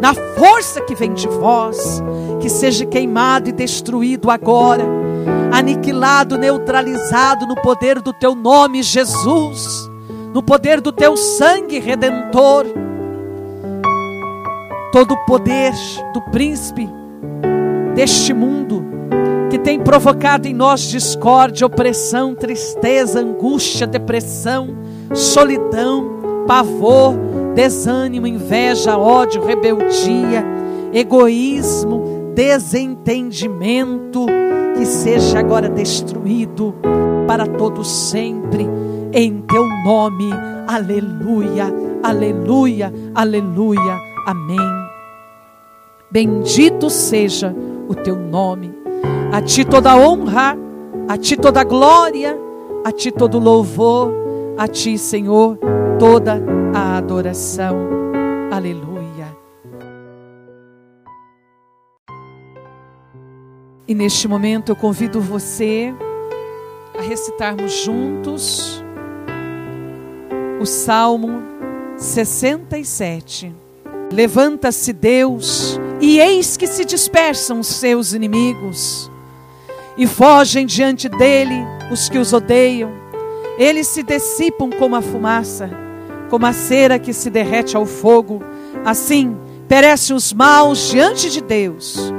na 0.00 0.12
força 0.14 0.80
que 0.82 0.94
vem 0.94 1.14
de 1.14 1.26
vós, 1.26 2.02
que 2.40 2.50
seja 2.50 2.84
queimado 2.84 3.48
e 3.48 3.52
destruído 3.52 4.30
agora, 4.30 4.84
aniquilado, 5.52 6.36
neutralizado 6.36 7.46
no 7.46 7.56
poder 7.56 8.00
do 8.02 8.12
teu 8.12 8.34
nome, 8.34 8.82
Jesus, 8.82 9.90
no 10.34 10.42
poder 10.42 10.82
do 10.82 10.92
teu 10.92 11.16
sangue 11.16 11.78
redentor. 11.78 12.66
Todo 14.92 15.12
o 15.12 15.26
poder 15.26 15.72
do 16.14 16.20
príncipe 16.30 16.90
deste 17.96 18.34
mundo 18.34 18.84
que 19.50 19.58
tem 19.58 19.80
provocado 19.80 20.46
em 20.46 20.52
nós 20.52 20.82
discórdia, 20.82 21.66
opressão, 21.66 22.34
tristeza, 22.34 23.20
angústia, 23.20 23.86
depressão, 23.86 24.76
solidão, 25.14 26.44
pavor, 26.46 27.14
desânimo, 27.54 28.26
inveja, 28.26 28.98
ódio, 28.98 29.42
rebeldia, 29.42 30.44
egoísmo, 30.92 32.32
desentendimento, 32.34 34.26
que 34.76 34.84
seja 34.84 35.38
agora 35.38 35.70
destruído 35.70 36.74
para 37.26 37.46
todos 37.46 37.90
sempre, 37.90 38.68
em 39.10 39.40
teu 39.40 39.66
nome. 39.84 40.28
Aleluia, 40.68 41.72
aleluia, 42.02 42.92
aleluia. 43.14 43.98
Amém. 44.26 44.86
Bendito 46.10 46.90
seja 46.90 47.54
o 47.88 47.94
teu 47.94 48.16
nome. 48.16 48.72
A 49.32 49.40
ti 49.42 49.64
toda 49.64 49.96
honra, 49.96 50.56
a 51.08 51.16
ti 51.16 51.36
toda 51.36 51.64
glória, 51.64 52.36
a 52.84 52.92
ti 52.92 53.10
todo 53.10 53.38
louvor, 53.38 54.12
a 54.56 54.66
ti, 54.66 54.96
Senhor, 54.96 55.58
toda 55.98 56.42
a 56.74 56.96
adoração. 56.96 57.76
Aleluia. 58.50 59.36
E 63.88 63.94
neste 63.94 64.26
momento 64.26 64.72
eu 64.72 64.76
convido 64.76 65.20
você 65.20 65.94
a 66.98 67.02
recitarmos 67.02 67.72
juntos 67.72 68.82
o 70.60 70.66
Salmo 70.66 71.42
67. 71.96 73.54
Levanta-se 74.12 74.92
Deus 74.92 75.78
e 76.00 76.20
eis 76.20 76.56
que 76.56 76.66
se 76.66 76.84
dispersam 76.84 77.60
os 77.60 77.68
seus 77.68 78.12
inimigos, 78.12 79.10
e 79.96 80.06
fogem 80.06 80.66
diante 80.66 81.08
dele 81.08 81.56
os 81.90 82.08
que 82.08 82.18
os 82.18 82.32
odeiam. 82.32 82.90
Eles 83.58 83.86
se 83.86 84.02
dissipam 84.02 84.68
como 84.70 84.94
a 84.94 85.00
fumaça, 85.00 85.70
como 86.28 86.44
a 86.44 86.52
cera 86.52 86.98
que 86.98 87.14
se 87.14 87.30
derrete 87.30 87.76
ao 87.76 87.86
fogo. 87.86 88.42
Assim 88.84 89.34
perecem 89.66 90.14
os 90.14 90.32
maus 90.34 90.90
diante 90.90 91.30
de 91.30 91.40
Deus. 91.40 92.12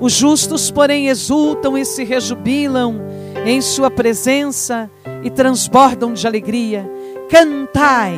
Os 0.00 0.14
justos, 0.14 0.70
porém, 0.70 1.08
exultam 1.08 1.76
e 1.76 1.84
se 1.84 2.04
rejubilam 2.04 2.98
em 3.44 3.60
sua 3.60 3.90
presença 3.90 4.90
e 5.22 5.28
transbordam 5.28 6.14
de 6.14 6.26
alegria. 6.26 6.90
Cantai 7.28 8.16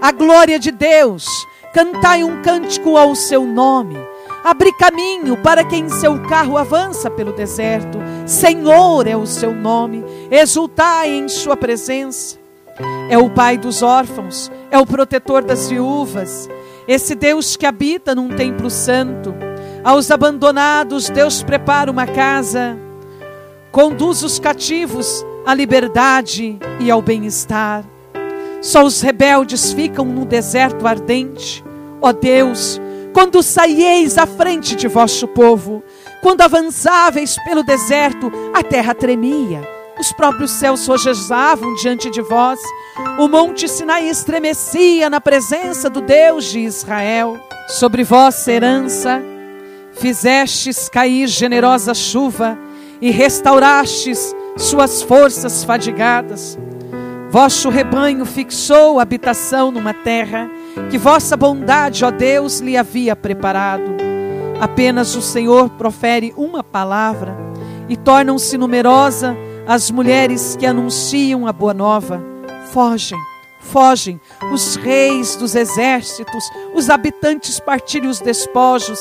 a 0.00 0.12
glória 0.12 0.58
de 0.58 0.70
Deus, 0.70 1.26
cantai 1.74 2.22
um 2.22 2.42
cântico 2.42 2.96
ao 2.96 3.16
seu 3.16 3.44
nome 3.44 3.96
Abri 4.44 4.72
caminho 4.72 5.36
para 5.36 5.62
quem 5.64 5.88
seu 5.88 6.20
carro 6.22 6.58
avança 6.58 7.08
pelo 7.08 7.32
deserto. 7.32 7.98
Senhor 8.26 9.06
é 9.06 9.16
o 9.16 9.26
seu 9.26 9.54
nome. 9.54 10.04
Exultai 10.30 11.10
em 11.10 11.28
sua 11.28 11.56
presença. 11.56 12.42
É 13.08 13.16
o 13.16 13.30
pai 13.30 13.58
dos 13.58 13.82
órfãos, 13.82 14.50
é 14.70 14.78
o 14.78 14.86
protetor 14.86 15.44
das 15.44 15.68
viúvas. 15.68 16.48
Esse 16.88 17.14
Deus 17.14 17.56
que 17.56 17.66
habita 17.66 18.14
num 18.14 18.30
templo 18.30 18.70
santo. 18.70 19.34
Aos 19.84 20.10
abandonados, 20.10 21.08
Deus 21.08 21.42
prepara 21.42 21.90
uma 21.90 22.06
casa. 22.06 22.76
Conduz 23.70 24.22
os 24.22 24.38
cativos 24.38 25.24
à 25.46 25.54
liberdade 25.54 26.58
e 26.80 26.90
ao 26.90 27.00
bem-estar. 27.00 27.84
Só 28.60 28.84
os 28.84 29.00
rebeldes 29.00 29.72
ficam 29.72 30.04
no 30.04 30.24
deserto 30.24 30.86
ardente. 30.86 31.64
Ó 32.00 32.12
Deus, 32.12 32.80
quando 33.12 33.42
saieis 33.42 34.16
à 34.18 34.26
frente 34.26 34.74
de 34.74 34.88
vosso 34.88 35.28
povo, 35.28 35.82
quando 36.22 36.40
avançáveis 36.40 37.36
pelo 37.44 37.62
deserto, 37.62 38.30
a 38.54 38.62
terra 38.62 38.94
tremia, 38.94 39.60
os 39.98 40.12
próprios 40.12 40.50
céus 40.50 40.86
rojezavam 40.86 41.74
diante 41.74 42.10
de 42.10 42.22
vós, 42.22 42.58
o 43.18 43.28
monte 43.28 43.68
Sinai 43.68 44.08
estremecia 44.08 45.10
na 45.10 45.20
presença 45.20 45.90
do 45.90 46.00
Deus 46.00 46.46
de 46.46 46.60
Israel. 46.60 47.38
Sobre 47.68 48.02
vossa 48.02 48.50
herança 48.50 49.22
fizestes 49.92 50.88
cair 50.88 51.28
generosa 51.28 51.94
chuva 51.94 52.58
e 53.00 53.10
restaurastes 53.10 54.34
suas 54.56 55.02
forças 55.02 55.64
fadigadas. 55.64 56.58
Vosso 57.30 57.68
rebanho 57.68 58.24
fixou 58.24 59.00
habitação 59.00 59.70
numa 59.70 59.94
terra 59.94 60.50
que 60.90 60.98
vossa 60.98 61.36
bondade, 61.36 62.04
ó 62.04 62.10
Deus, 62.10 62.60
lhe 62.60 62.76
havia 62.76 63.14
preparado. 63.16 63.92
Apenas 64.60 65.14
o 65.16 65.22
Senhor 65.22 65.70
profere 65.70 66.32
uma 66.36 66.62
palavra 66.62 67.36
e 67.88 67.96
tornam-se 67.96 68.56
numerosa 68.56 69.36
as 69.66 69.90
mulheres 69.90 70.56
que 70.56 70.66
anunciam 70.66 71.46
a 71.46 71.52
boa 71.52 71.74
nova. 71.74 72.22
Fogem, 72.72 73.18
fogem 73.60 74.20
os 74.52 74.76
reis 74.76 75.36
dos 75.36 75.54
exércitos, 75.54 76.44
os 76.74 76.88
habitantes 76.88 77.60
partilham 77.60 78.10
os 78.10 78.20
despojos, 78.20 79.00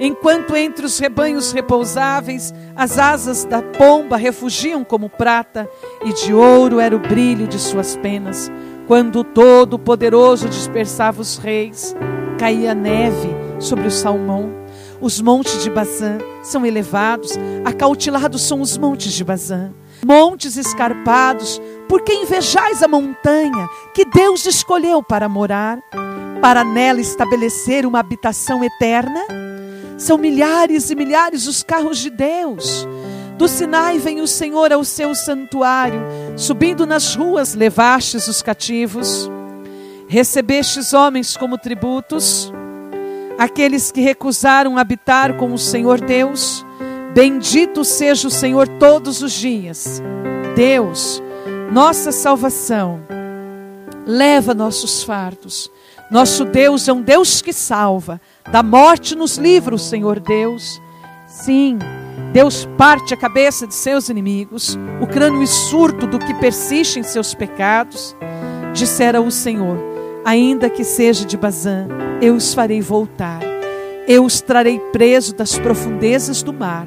enquanto 0.00 0.56
entre 0.56 0.86
os 0.86 0.98
rebanhos 0.98 1.52
repousáveis 1.52 2.54
as 2.74 2.98
asas 2.98 3.44
da 3.44 3.60
pomba 3.60 4.16
refugiam 4.16 4.82
como 4.84 5.08
prata, 5.08 5.68
e 6.04 6.12
de 6.12 6.32
ouro 6.32 6.80
era 6.80 6.96
o 6.96 7.00
brilho 7.00 7.46
de 7.46 7.58
suas 7.58 7.96
penas. 7.96 8.50
Quando 8.86 9.20
o 9.20 9.24
Todo-Poderoso 9.24 10.48
dispersava 10.48 11.20
os 11.20 11.38
reis, 11.38 11.94
caía 12.38 12.74
neve 12.74 13.28
sobre 13.60 13.86
o 13.86 13.90
salmão. 13.90 14.50
Os 15.00 15.20
montes 15.20 15.62
de 15.62 15.70
Bazã 15.70 16.18
são 16.42 16.66
elevados, 16.66 17.32
acautilados 17.64 18.42
são 18.42 18.60
os 18.60 18.76
montes 18.76 19.12
de 19.12 19.24
Bazã. 19.24 19.72
Montes 20.04 20.56
escarpados, 20.56 21.60
porque 21.88 22.12
invejais 22.12 22.82
a 22.82 22.88
montanha 22.88 23.68
que 23.94 24.04
Deus 24.04 24.46
escolheu 24.46 25.02
para 25.02 25.28
morar, 25.28 25.78
para 26.40 26.64
nela 26.64 27.00
estabelecer 27.00 27.86
uma 27.86 28.00
habitação 28.00 28.64
eterna? 28.64 29.24
São 29.96 30.18
milhares 30.18 30.90
e 30.90 30.96
milhares 30.96 31.46
os 31.46 31.62
carros 31.62 31.98
de 31.98 32.10
Deus 32.10 32.86
do 33.36 33.48
Sinai 33.48 33.98
vem 33.98 34.20
o 34.20 34.26
Senhor 34.26 34.72
ao 34.72 34.84
seu 34.84 35.14
santuário, 35.14 36.00
subindo 36.36 36.86
nas 36.86 37.14
ruas 37.14 37.54
levastes 37.54 38.28
os 38.28 38.42
cativos, 38.42 39.30
recebestes 40.06 40.92
homens 40.92 41.36
como 41.36 41.58
tributos, 41.58 42.52
aqueles 43.38 43.90
que 43.90 44.00
recusaram 44.00 44.78
habitar 44.78 45.36
com 45.36 45.52
o 45.52 45.58
Senhor 45.58 46.00
Deus, 46.00 46.64
bendito 47.14 47.84
seja 47.84 48.28
o 48.28 48.30
Senhor 48.30 48.68
todos 48.68 49.22
os 49.22 49.32
dias. 49.32 50.02
Deus, 50.54 51.22
nossa 51.72 52.12
salvação, 52.12 53.00
leva 54.06 54.54
nossos 54.54 55.02
fardos. 55.02 55.70
Nosso 56.10 56.44
Deus 56.44 56.86
é 56.88 56.92
um 56.92 57.00
Deus 57.00 57.40
que 57.40 57.54
salva, 57.54 58.20
da 58.50 58.62
morte 58.62 59.14
nos 59.16 59.38
livra 59.38 59.74
o 59.74 59.78
Senhor 59.78 60.20
Deus. 60.20 60.78
Sim, 61.26 61.78
Deus 62.32 62.66
parte 62.78 63.12
a 63.12 63.16
cabeça 63.16 63.66
de 63.66 63.74
seus 63.74 64.08
inimigos, 64.08 64.78
o 65.00 65.06
crânio 65.06 65.42
e 65.42 65.46
surto 65.46 66.06
do 66.06 66.18
que 66.18 66.34
persiste 66.34 66.98
em 66.98 67.02
seus 67.02 67.34
pecados. 67.34 68.16
Dissera 68.72 69.20
o 69.20 69.30
Senhor: 69.30 69.76
Ainda 70.24 70.70
que 70.70 70.84
seja 70.84 71.24
de 71.24 71.36
Bazã, 71.36 71.86
eu 72.20 72.34
os 72.34 72.54
farei 72.54 72.80
voltar. 72.80 73.40
Eu 74.08 74.24
os 74.24 74.40
trarei 74.40 74.78
preso 74.92 75.34
das 75.34 75.58
profundezas 75.58 76.42
do 76.42 76.52
mar, 76.52 76.86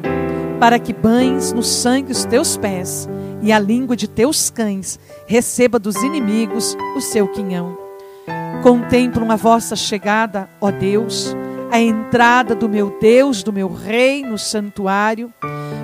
para 0.60 0.80
que 0.80 0.94
banhes 0.94 1.54
no 1.54 1.64
sangue 1.64 2.12
os 2.12 2.26
teus 2.26 2.58
pés 2.58 3.08
e 3.42 3.52
a 3.52 3.60
língua 3.60 3.96
de 3.96 4.08
teus 4.08 4.50
cães 4.50 5.00
receba 5.28 5.78
dos 5.78 5.96
inimigos 5.98 6.76
o 6.96 7.02
seu 7.02 7.28
quinhão. 7.28 7.78
Contemplam 8.64 9.30
a 9.30 9.36
vossa 9.36 9.76
chegada, 9.76 10.50
ó 10.60 10.72
Deus, 10.72 11.36
a 11.72 11.80
entrada 11.80 12.56
do 12.56 12.70
meu 12.70 12.98
Deus, 13.00 13.44
do 13.44 13.52
meu 13.52 13.72
Rei 13.72 14.24
no 14.24 14.38
santuário. 14.38 15.34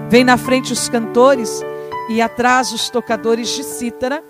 Vem 0.10 0.24
na 0.24 0.38
frente 0.38 0.74
os 0.74 0.90
cantores 0.90 1.62
e 2.10 2.22
atrás 2.22 2.72
os 2.72 2.90
tocadores 2.90 3.50
de 3.50 3.64
cítara, 3.64 4.24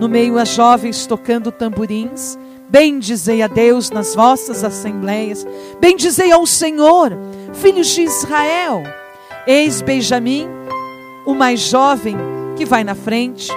no 0.00 0.08
meio 0.08 0.38
as 0.38 0.48
jovens 0.48 1.06
tocando 1.06 1.52
tamborins. 1.52 2.38
Bendizei 2.68 3.42
a 3.42 3.46
Deus 3.46 3.90
nas 3.90 4.14
vossas 4.14 4.62
assembleias, 4.62 5.46
bendizei 5.80 6.30
ao 6.30 6.46
Senhor, 6.46 7.12
filhos 7.54 7.88
de 7.88 8.02
Israel. 8.02 8.82
Eis 9.46 9.80
Benjamim, 9.80 10.46
o 11.24 11.34
mais 11.34 11.60
jovem, 11.60 12.16
que 12.56 12.66
vai 12.66 12.84
na 12.84 12.94
frente, 12.94 13.50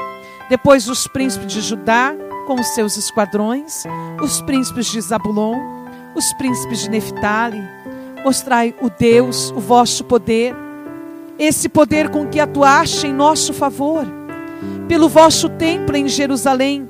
depois 0.49 0.87
os 0.87 1.07
príncipes 1.07 1.53
de 1.53 1.61
Judá, 1.61 2.15
com 2.47 2.55
os 2.55 2.67
seus 2.67 2.97
esquadrões, 2.97 3.83
os 4.21 4.41
príncipes 4.41 4.87
de 4.87 5.01
Zabulon, 5.01 5.80
os 6.15 6.33
príncipes 6.33 6.79
de 6.79 6.89
Neftali. 6.89 7.61
Mostrai 8.23 8.75
o 8.81 8.89
Deus, 8.89 9.51
o 9.51 9.59
vosso 9.59 10.03
poder, 10.03 10.55
esse 11.39 11.67
poder 11.67 12.09
com 12.09 12.27
que 12.27 12.39
atuaste 12.39 13.07
em 13.07 13.13
nosso 13.13 13.53
favor. 13.53 14.05
Pelo 14.87 15.09
vosso 15.09 15.49
templo 15.49 15.95
em 15.95 16.07
Jerusalém, 16.07 16.87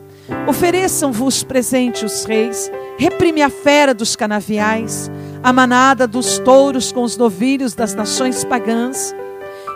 ofereçam-vos 0.48 1.44
presente 1.44 2.04
os 2.04 2.26
reis, 2.26 2.70
reprime 2.98 3.42
a 3.42 3.50
fera 3.50 3.94
dos 3.94 4.16
canaviais, 4.16 5.10
a 5.42 5.54
manada 5.54 6.08
dos 6.08 6.38
touros 6.40 6.92
com 6.92 7.04
os 7.04 7.16
novilhos 7.16 7.74
das 7.74 7.94
nações 7.94 8.44
pagãs, 8.44 9.16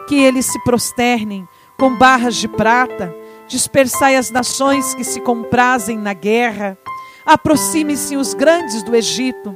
que 0.08 0.16
eles 0.16 0.46
se 0.46 0.62
prosternem 0.64 1.48
com 1.78 1.98
barras 1.98 2.36
de 2.36 2.48
prata, 2.48 3.14
dispersai 3.48 4.16
as 4.16 4.32
nações 4.32 4.94
que 4.94 5.04
se 5.04 5.20
comprazem 5.22 5.98
na 5.98 6.14
guerra, 6.14 6.78
aproxime-se 7.26 8.16
os 8.16 8.34
grandes 8.34 8.84
do 8.84 8.96
Egito, 8.96 9.56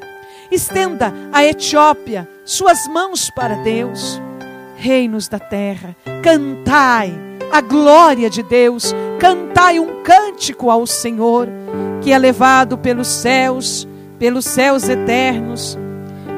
estenda 0.52 1.14
a 1.32 1.46
Etiópia 1.46 2.28
suas 2.44 2.88
mãos 2.88 3.30
para 3.30 3.56
Deus, 3.58 4.20
reinos 4.76 5.28
da 5.28 5.38
terra, 5.38 5.96
cantai 6.24 7.14
a 7.52 7.62
glória 7.62 8.30
de 8.30 8.42
Deus, 8.42 8.94
cantai 9.20 9.80
um 9.80 10.02
cântico 10.04 10.70
ao 10.70 10.88
Senhor, 10.88 11.48
que 12.02 12.12
é 12.12 12.18
levado 12.18 12.78
pelos 12.78 13.08
céus, 13.08 13.88
pelos 14.18 14.46
céus 14.46 14.88
eternos. 14.88 15.78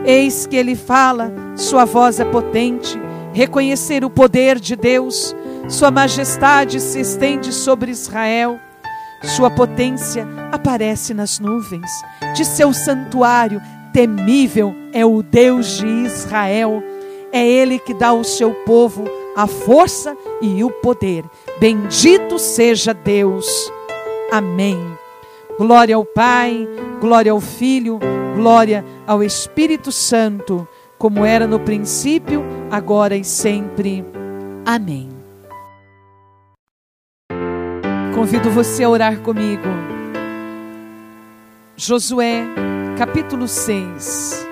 Eis 0.05 0.47
que 0.47 0.55
ele 0.55 0.75
fala, 0.75 1.31
sua 1.55 1.85
voz 1.85 2.19
é 2.19 2.25
potente, 2.25 2.99
reconhecer 3.33 4.03
o 4.03 4.09
poder 4.09 4.59
de 4.59 4.75
Deus, 4.75 5.35
sua 5.69 5.91
majestade 5.91 6.79
se 6.79 6.99
estende 6.99 7.53
sobre 7.53 7.91
Israel, 7.91 8.59
sua 9.23 9.49
potência 9.49 10.27
aparece 10.51 11.13
nas 11.13 11.39
nuvens, 11.39 11.89
de 12.35 12.43
seu 12.43 12.73
santuário 12.73 13.61
temível 13.93 14.73
é 14.93 15.05
o 15.05 15.21
Deus 15.21 15.77
de 15.77 15.85
Israel. 15.85 16.83
É 17.31 17.45
ele 17.45 17.79
que 17.79 17.93
dá 17.93 18.09
ao 18.09 18.23
seu 18.23 18.53
povo 18.65 19.05
a 19.35 19.47
força 19.47 20.15
e 20.41 20.63
o 20.63 20.69
poder. 20.69 21.23
Bendito 21.59 22.37
seja 22.39 22.93
Deus. 22.93 23.45
Amém. 24.31 24.79
Glória 25.57 25.95
ao 25.95 26.05
Pai, 26.05 26.67
glória 26.99 27.31
ao 27.31 27.39
Filho, 27.39 27.99
glória 28.35 28.83
ao 29.05 29.21
Espírito 29.21 29.91
Santo, 29.91 30.67
como 30.97 31.25
era 31.25 31.45
no 31.45 31.59
princípio, 31.59 32.43
agora 32.71 33.15
e 33.15 33.23
sempre. 33.23 34.03
Amém. 34.65 35.10
Convido 38.21 38.51
você 38.51 38.83
a 38.83 38.89
orar 38.89 39.17
comigo. 39.21 39.67
Josué, 41.75 42.43
capítulo 42.95 43.47
6. 43.47 44.47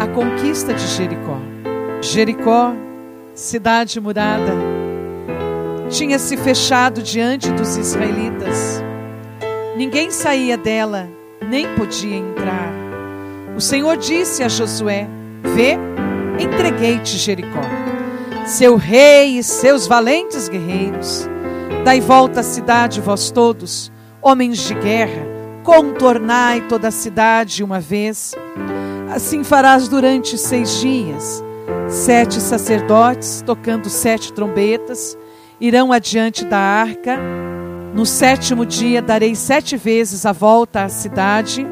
A 0.00 0.06
conquista 0.06 0.72
de 0.72 0.86
Jericó. 0.86 1.40
Jericó, 2.00 2.72
cidade 3.34 4.00
murada, 4.00 4.52
tinha 5.88 6.20
se 6.20 6.36
fechado 6.36 7.02
diante 7.02 7.50
dos 7.50 7.76
israelitas. 7.76 8.80
Ninguém 9.76 10.12
saía 10.12 10.56
dela, 10.56 11.08
nem 11.42 11.66
podia 11.74 12.14
entrar. 12.14 12.72
O 13.56 13.60
Senhor 13.60 13.96
disse 13.96 14.44
a 14.44 14.48
Josué: 14.48 15.08
Vê, 15.56 15.76
entreguei-te 16.40 17.18
Jericó, 17.18 17.62
seu 18.46 18.76
rei 18.76 19.36
e 19.38 19.42
seus 19.42 19.88
valentes 19.88 20.48
guerreiros. 20.48 21.28
Dai 21.84 22.00
volta 22.00 22.40
à 22.40 22.42
cidade, 22.42 23.00
vós 23.00 23.30
todos, 23.30 23.90
homens 24.20 24.58
de 24.58 24.74
guerra, 24.74 25.26
contornai 25.64 26.66
toda 26.68 26.88
a 26.88 26.90
cidade 26.90 27.64
uma 27.64 27.80
vez. 27.80 28.34
Assim 29.10 29.42
farás 29.42 29.88
durante 29.88 30.36
seis 30.36 30.78
dias. 30.78 31.42
Sete 31.88 32.40
sacerdotes, 32.40 33.42
tocando 33.44 33.88
sete 33.88 34.32
trombetas, 34.32 35.16
irão 35.60 35.90
adiante 35.92 36.44
da 36.44 36.58
arca. 36.58 37.18
No 37.94 38.06
sétimo 38.06 38.64
dia 38.64 39.02
darei 39.02 39.34
sete 39.34 39.76
vezes 39.76 40.24
a 40.26 40.32
volta 40.32 40.84
à 40.84 40.88
cidade, 40.88 41.66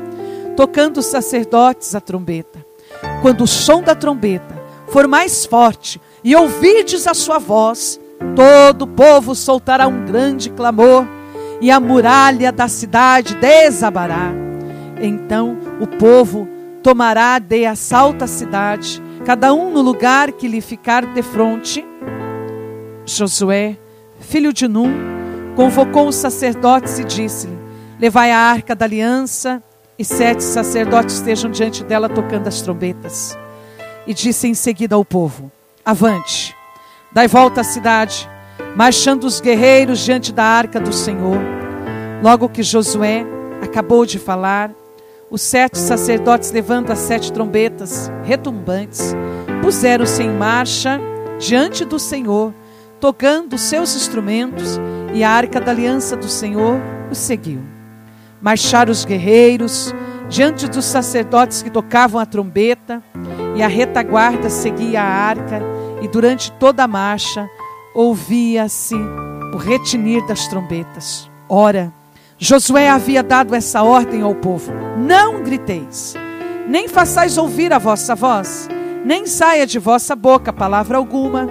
tocando 0.56 0.98
os 0.98 1.06
sacerdotes 1.06 1.94
a 1.94 2.00
trombeta. 2.00 2.64
Quando 3.22 3.44
o 3.44 3.46
som 3.46 3.82
da 3.82 3.94
trombeta 3.94 4.60
for 4.88 5.06
mais 5.06 5.44
forte 5.44 6.00
e 6.24 6.34
ouvirdes 6.34 7.06
a 7.06 7.14
sua 7.14 7.38
voz, 7.38 8.00
todo 8.34 8.82
o 8.82 8.86
povo 8.86 9.34
soltará 9.34 9.86
um 9.86 10.04
grande 10.04 10.50
clamor 10.50 11.06
e 11.60 11.70
a 11.70 11.80
muralha 11.80 12.52
da 12.52 12.68
cidade 12.68 13.34
desabará. 13.36 14.32
Então 15.00 15.56
o 15.80 15.86
povo 15.86 16.48
tomará 16.82 17.38
de 17.38 17.66
assalto 17.66 18.24
a 18.24 18.26
cidade, 18.26 19.02
cada 19.24 19.52
um 19.52 19.70
no 19.70 19.82
lugar 19.82 20.32
que 20.32 20.48
lhe 20.48 20.60
ficar 20.60 21.04
de 21.06 21.22
frente. 21.22 21.84
Josué, 23.04 23.76
filho 24.20 24.52
de 24.52 24.68
Num, 24.68 24.92
convocou 25.56 26.08
os 26.08 26.16
sacerdotes 26.16 26.98
e 26.98 27.04
disse-lhe: 27.04 27.58
Levai 27.98 28.30
a 28.30 28.38
arca 28.38 28.74
da 28.74 28.84
aliança, 28.84 29.62
e 29.98 30.04
sete 30.04 30.44
sacerdotes 30.44 31.16
estejam 31.16 31.50
diante 31.50 31.82
dela 31.82 32.08
tocando 32.08 32.46
as 32.46 32.62
trombetas. 32.62 33.36
E 34.06 34.14
disse 34.14 34.46
em 34.46 34.54
seguida 34.54 34.94
ao 34.94 35.04
povo: 35.04 35.50
Avante, 35.84 36.54
dai 37.18 37.26
volta 37.26 37.62
à 37.62 37.64
cidade, 37.64 38.30
marchando 38.76 39.24
os 39.24 39.40
guerreiros 39.40 39.98
diante 39.98 40.32
da 40.32 40.44
arca 40.44 40.78
do 40.78 40.92
Senhor. 40.92 41.36
Logo 42.22 42.48
que 42.48 42.62
Josué 42.62 43.26
acabou 43.60 44.06
de 44.06 44.20
falar, 44.20 44.70
os 45.28 45.42
sete 45.42 45.80
sacerdotes, 45.80 46.52
levando 46.52 46.92
as 46.92 47.00
sete 47.00 47.32
trombetas 47.32 48.08
retumbantes, 48.22 49.16
puseram-se 49.60 50.22
em 50.22 50.30
marcha 50.30 51.00
diante 51.40 51.84
do 51.84 51.98
Senhor, 51.98 52.54
tocando 53.00 53.58
seus 53.58 53.96
instrumentos, 53.96 54.78
e 55.12 55.24
a 55.24 55.30
arca 55.32 55.60
da 55.60 55.72
aliança 55.72 56.16
do 56.16 56.28
Senhor 56.28 56.80
os 57.10 57.18
seguiu. 57.18 57.58
Marcharam 58.40 58.92
os 58.92 59.04
guerreiros 59.04 59.92
diante 60.28 60.68
dos 60.68 60.84
sacerdotes 60.84 61.64
que 61.64 61.70
tocavam 61.70 62.20
a 62.20 62.26
trombeta, 62.26 63.02
e 63.56 63.62
a 63.64 63.66
retaguarda 63.66 64.48
seguia 64.48 65.02
a 65.02 65.04
arca, 65.04 65.60
e 66.00 66.08
durante 66.08 66.52
toda 66.52 66.84
a 66.84 66.88
marcha 66.88 67.48
ouvia-se 67.94 68.94
o 69.52 69.56
retinir 69.56 70.24
das 70.26 70.46
trombetas. 70.46 71.30
Ora, 71.48 71.92
Josué 72.38 72.88
havia 72.88 73.22
dado 73.22 73.54
essa 73.54 73.82
ordem 73.82 74.22
ao 74.22 74.34
povo: 74.34 74.72
Não 74.96 75.42
griteis, 75.42 76.14
nem 76.68 76.86
façais 76.86 77.36
ouvir 77.36 77.72
a 77.72 77.78
vossa 77.78 78.14
voz, 78.14 78.68
nem 79.04 79.26
saia 79.26 79.66
de 79.66 79.78
vossa 79.78 80.14
boca 80.14 80.52
palavra 80.52 80.98
alguma, 80.98 81.48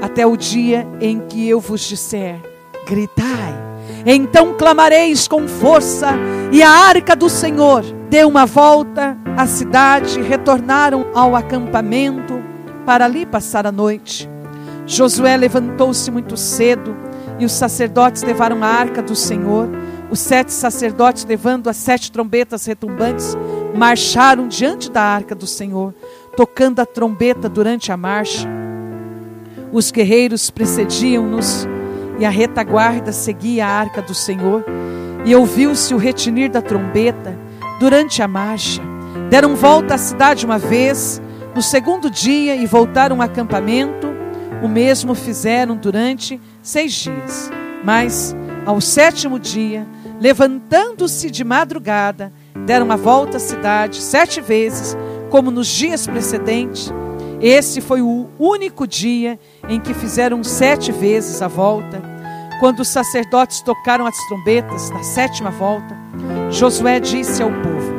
até 0.00 0.26
o 0.26 0.36
dia 0.36 0.86
em 1.00 1.18
que 1.20 1.48
eu 1.48 1.58
vos 1.58 1.80
disser: 1.80 2.40
Gritai. 2.86 3.70
Então 4.06 4.54
clamareis 4.54 5.26
com 5.26 5.48
força, 5.48 6.10
e 6.52 6.62
a 6.62 6.70
arca 6.70 7.16
do 7.16 7.28
Senhor 7.28 7.82
deu 8.08 8.28
uma 8.28 8.46
volta 8.46 9.18
à 9.36 9.46
cidade, 9.46 10.22
retornaram 10.22 11.06
ao 11.14 11.34
acampamento 11.34 12.40
para 12.84 13.04
ali 13.04 13.24
passar 13.26 13.66
a 13.66 13.72
noite. 13.72 14.28
Josué 14.86 15.36
levantou-se 15.36 16.10
muito 16.10 16.36
cedo, 16.36 16.96
e 17.38 17.44
os 17.44 17.52
sacerdotes 17.52 18.22
levaram 18.22 18.62
a 18.62 18.66
arca 18.66 19.02
do 19.02 19.14
Senhor 19.14 19.68
os 20.10 20.18
sete 20.18 20.52
sacerdotes, 20.52 21.24
levando 21.24 21.70
as 21.70 21.76
sete 21.76 22.10
trombetas 22.10 22.66
retumbantes, 22.66 23.36
marcharam 23.74 24.48
diante 24.48 24.90
da 24.90 25.02
arca 25.02 25.36
do 25.36 25.46
Senhor, 25.46 25.94
tocando 26.36 26.80
a 26.80 26.86
trombeta 26.86 27.48
durante 27.48 27.92
a 27.92 27.96
marcha. 27.96 28.48
Os 29.72 29.92
guerreiros 29.92 30.50
precediam-nos 30.50 31.68
e 32.18 32.24
a 32.24 32.30
retaguarda 32.30 33.12
seguia 33.12 33.66
a 33.66 33.70
arca 33.70 34.02
do 34.02 34.12
Senhor. 34.12 34.64
E 35.24 35.34
ouviu-se 35.34 35.94
o 35.94 35.98
retinir 35.98 36.50
da 36.50 36.60
trombeta 36.60 37.38
durante 37.78 38.20
a 38.20 38.26
marcha. 38.26 38.82
Deram 39.28 39.54
volta 39.54 39.94
à 39.94 39.98
cidade 39.98 40.44
uma 40.44 40.58
vez, 40.58 41.22
No 41.54 41.62
segundo 41.62 42.08
dia 42.08 42.54
e 42.54 42.64
voltaram 42.66 43.16
ao 43.16 43.22
acampamento, 43.22 44.08
o 44.62 44.68
mesmo 44.68 45.14
fizeram 45.14 45.76
durante 45.76 46.40
seis 46.62 46.92
dias. 46.92 47.50
Mas, 47.84 48.36
ao 48.64 48.80
sétimo 48.80 49.38
dia, 49.38 49.86
levantando-se 50.20 51.30
de 51.30 51.42
madrugada, 51.42 52.32
deram 52.66 52.90
a 52.92 52.96
volta 52.96 53.38
à 53.38 53.40
cidade 53.40 54.00
sete 54.00 54.40
vezes, 54.40 54.96
como 55.28 55.50
nos 55.50 55.66
dias 55.66 56.06
precedentes. 56.06 56.92
Esse 57.40 57.80
foi 57.80 58.02
o 58.02 58.28
único 58.38 58.86
dia 58.86 59.38
em 59.68 59.80
que 59.80 59.94
fizeram 59.94 60.44
sete 60.44 60.92
vezes 60.92 61.40
a 61.40 61.48
volta. 61.48 62.02
Quando 62.60 62.80
os 62.80 62.88
sacerdotes 62.88 63.62
tocaram 63.62 64.06
as 64.06 64.16
trombetas 64.28 64.90
na 64.90 65.02
sétima 65.02 65.50
volta, 65.50 65.96
Josué 66.50 67.00
disse 67.00 67.42
ao 67.42 67.50
povo: 67.50 67.94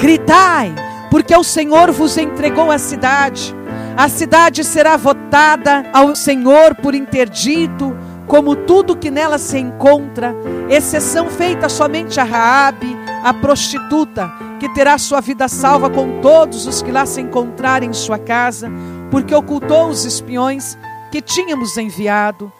Gritai, 0.00 0.74
porque 1.10 1.34
o 1.36 1.44
Senhor 1.44 1.92
vos 1.92 2.16
entregou 2.16 2.70
a 2.70 2.78
cidade. 2.78 3.54
A 3.96 4.08
cidade 4.08 4.62
será 4.64 4.96
votada 4.96 5.84
ao 5.92 6.14
Senhor 6.14 6.74
por 6.74 6.94
interdito, 6.94 7.96
como 8.26 8.56
tudo 8.56 8.96
que 8.96 9.10
nela 9.10 9.38
se 9.38 9.58
encontra, 9.58 10.34
exceção 10.68 11.28
feita 11.28 11.68
somente 11.68 12.18
a 12.18 12.24
Raabe, 12.24 12.96
a 13.24 13.32
prostituta, 13.32 14.30
que 14.58 14.68
terá 14.74 14.98
sua 14.98 15.20
vida 15.20 15.48
salva 15.48 15.88
com 15.88 16.20
todos 16.20 16.66
os 16.66 16.82
que 16.82 16.90
lá 16.90 17.06
se 17.06 17.20
encontrarem 17.20 17.90
em 17.90 17.94
sua 17.94 18.18
casa, 18.18 18.70
porque 19.10 19.34
ocultou 19.34 19.88
os 19.88 20.04
espiões 20.04 20.76
que 21.10 21.20
tínhamos 21.20 21.76
enviado. 21.76 22.52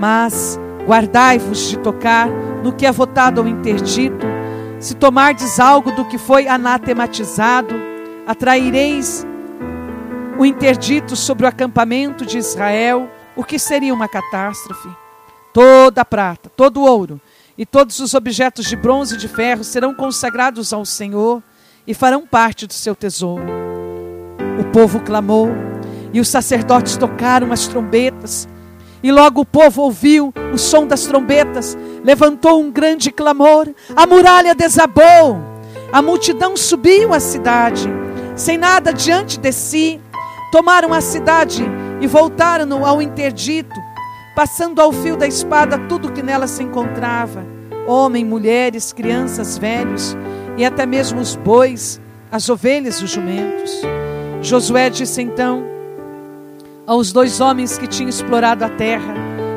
Mas 0.00 0.58
guardai-vos 0.86 1.68
de 1.68 1.78
tocar 1.78 2.28
no 2.62 2.72
que 2.72 2.86
é 2.86 2.92
votado 2.92 3.40
ao 3.40 3.46
interdito. 3.46 4.26
Se 4.82 4.96
tomardes 4.96 5.60
algo 5.60 5.92
do 5.92 6.04
que 6.04 6.18
foi 6.18 6.48
anatematizado, 6.48 7.72
atraireis 8.26 9.24
o 10.36 10.44
interdito 10.44 11.14
sobre 11.14 11.46
o 11.46 11.48
acampamento 11.48 12.26
de 12.26 12.36
Israel, 12.36 13.08
o 13.36 13.44
que 13.44 13.60
seria 13.60 13.94
uma 13.94 14.08
catástrofe. 14.08 14.88
Toda 15.54 16.00
a 16.00 16.04
prata, 16.04 16.50
todo 16.56 16.80
o 16.80 16.84
ouro 16.84 17.20
e 17.56 17.64
todos 17.64 18.00
os 18.00 18.12
objetos 18.12 18.66
de 18.66 18.74
bronze 18.74 19.14
e 19.14 19.18
de 19.18 19.28
ferro 19.28 19.62
serão 19.62 19.94
consagrados 19.94 20.72
ao 20.72 20.84
Senhor 20.84 21.40
e 21.86 21.94
farão 21.94 22.26
parte 22.26 22.66
do 22.66 22.72
seu 22.72 22.96
tesouro. 22.96 23.44
O 24.58 24.64
povo 24.72 24.98
clamou 24.98 25.48
e 26.12 26.18
os 26.18 26.26
sacerdotes 26.26 26.96
tocaram 26.96 27.52
as 27.52 27.68
trombetas. 27.68 28.48
E 29.02 29.10
logo 29.10 29.40
o 29.40 29.46
povo 29.46 29.82
ouviu 29.82 30.32
o 30.52 30.58
som 30.58 30.86
das 30.86 31.06
trombetas, 31.06 31.76
levantou 32.04 32.60
um 32.60 32.70
grande 32.70 33.10
clamor, 33.10 33.68
a 33.96 34.06
muralha 34.06 34.54
desabou, 34.54 35.40
a 35.92 36.00
multidão 36.00 36.56
subiu 36.56 37.12
à 37.12 37.18
cidade, 37.18 37.88
sem 38.36 38.56
nada 38.56 38.92
diante 38.92 39.38
de 39.38 39.52
si, 39.52 40.00
tomaram 40.52 40.92
a 40.92 41.00
cidade 41.00 41.64
e 42.00 42.06
voltaram 42.06 42.86
ao 42.86 43.02
interdito, 43.02 43.74
passando 44.36 44.80
ao 44.80 44.92
fio 44.92 45.16
da 45.16 45.26
espada 45.26 45.78
tudo 45.88 46.12
que 46.12 46.22
nela 46.22 46.46
se 46.46 46.62
encontrava: 46.62 47.44
homem, 47.86 48.24
mulheres, 48.24 48.92
crianças, 48.92 49.58
velhos 49.58 50.16
e 50.56 50.64
até 50.64 50.86
mesmo 50.86 51.20
os 51.20 51.34
bois, 51.34 52.00
as 52.30 52.48
ovelhas 52.48 52.96
e 52.96 53.04
os 53.04 53.10
jumentos. 53.10 53.80
Josué 54.40 54.90
disse 54.90 55.22
então 55.22 55.71
aos 56.92 57.10
dois 57.10 57.40
homens 57.40 57.78
que 57.78 57.86
tinham 57.86 58.10
explorado 58.10 58.64
a 58.64 58.68
terra: 58.68 59.14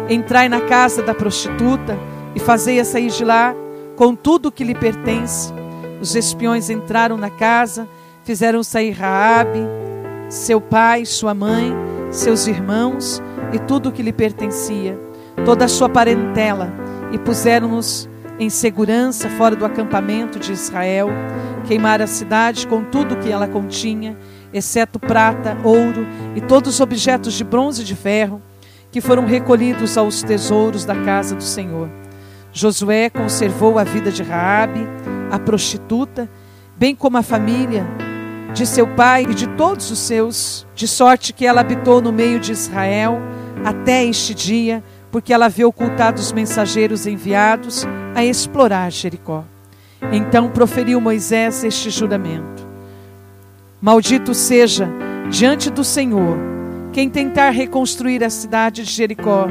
Entrai 0.09 0.47
na 0.47 0.61
casa 0.61 1.03
da 1.03 1.13
prostituta 1.13 1.99
e 2.33 2.39
fazei-a 2.39 2.85
sair 2.85 3.09
de 3.09 3.25
lá 3.25 3.53
com 3.97 4.15
tudo 4.15 4.47
o 4.47 4.51
que 4.51 4.63
lhe 4.63 4.73
pertence. 4.73 5.53
Os 5.99 6.15
espiões 6.15 6.69
entraram 6.69 7.17
na 7.17 7.29
casa, 7.29 7.89
fizeram 8.23 8.63
sair 8.63 8.91
Raabe, 8.91 9.59
seu 10.29 10.61
pai, 10.61 11.05
sua 11.05 11.33
mãe, 11.33 11.73
seus 12.09 12.47
irmãos 12.47 13.21
e 13.51 13.59
tudo 13.59 13.89
o 13.89 13.91
que 13.91 14.01
lhe 14.01 14.13
pertencia, 14.13 14.97
toda 15.43 15.65
a 15.65 15.69
sua 15.69 15.89
parentela, 15.89 16.73
e 17.11 17.17
puseram-nos 17.17 18.09
em 18.39 18.49
segurança 18.49 19.29
fora 19.31 19.57
do 19.57 19.65
acampamento 19.65 20.39
de 20.39 20.53
Israel, 20.53 21.09
queimaram 21.65 22.05
a 22.05 22.07
cidade 22.07 22.65
com 22.65 22.83
tudo 22.83 23.15
o 23.15 23.17
que 23.17 23.29
ela 23.29 23.47
continha, 23.47 24.17
exceto 24.57 24.97
prata, 24.99 25.57
ouro 25.63 26.07
e 26.33 26.41
todos 26.41 26.75
os 26.75 26.79
objetos 26.79 27.33
de 27.33 27.43
bronze 27.43 27.81
e 27.81 27.85
de 27.85 27.95
ferro, 27.95 28.41
que 28.91 29.01
foram 29.01 29.25
recolhidos 29.25 29.97
aos 29.97 30.23
tesouros 30.23 30.85
da 30.85 30.95
casa 31.03 31.35
do 31.35 31.43
Senhor. 31.43 31.89
Josué 32.53 33.09
conservou 33.09 33.77
a 33.77 33.83
vida 33.83 34.09
de 34.09 34.23
Raabe, 34.23 34.87
a 35.29 35.37
prostituta, 35.37 36.29
bem 36.77 36.95
como 36.95 37.17
a 37.17 37.21
família 37.21 37.85
de 38.53 38.65
seu 38.65 38.87
pai 38.87 39.23
e 39.23 39.33
de 39.33 39.47
todos 39.49 39.91
os 39.91 39.99
seus, 39.99 40.65
de 40.73 40.87
sorte 40.87 41.33
que 41.33 41.45
ela 41.45 41.59
habitou 41.59 41.99
no 41.99 42.13
meio 42.13 42.39
de 42.39 42.53
Israel 42.53 43.19
até 43.65 44.05
este 44.05 44.33
dia, 44.33 44.81
porque 45.11 45.33
ela 45.33 45.47
havia 45.47 45.67
ocultado 45.67 46.21
os 46.21 46.31
mensageiros 46.31 47.05
enviados 47.05 47.85
a 48.15 48.23
explorar 48.23 48.89
Jericó. 48.89 49.43
Então 50.13 50.49
proferiu 50.49 51.01
Moisés 51.01 51.65
este 51.65 51.89
juramento: 51.89 52.64
Maldito 53.85 54.33
seja 54.33 54.89
diante 55.29 55.69
do 55.69 55.83
Senhor 55.83 56.39
quem 56.91 57.07
tentar 57.07 57.51
reconstruir 57.51 58.23
a 58.23 58.31
cidade 58.31 58.83
de 58.83 58.91
Jericó, 58.91 59.45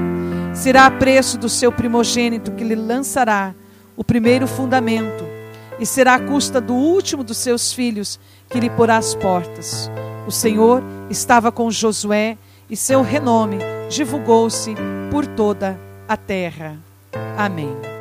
será 0.52 0.86
a 0.86 0.90
preço 0.90 1.38
do 1.38 1.48
seu 1.48 1.70
primogênito 1.70 2.50
que 2.50 2.64
lhe 2.64 2.74
lançará 2.74 3.54
o 3.96 4.02
primeiro 4.02 4.48
fundamento, 4.48 5.24
e 5.78 5.86
será 5.86 6.16
a 6.16 6.18
custa 6.18 6.60
do 6.60 6.74
último 6.74 7.22
dos 7.22 7.36
seus 7.36 7.72
filhos 7.72 8.18
que 8.50 8.58
lhe 8.58 8.70
porá 8.70 8.96
as 8.96 9.14
portas. 9.14 9.88
O 10.26 10.32
Senhor 10.32 10.82
estava 11.08 11.52
com 11.52 11.70
Josué 11.70 12.36
e 12.68 12.76
seu 12.76 13.02
renome 13.02 13.58
divulgou-se 13.88 14.74
por 15.12 15.28
toda 15.28 15.78
a 16.08 16.16
terra. 16.16 16.76
Amém. 17.36 17.93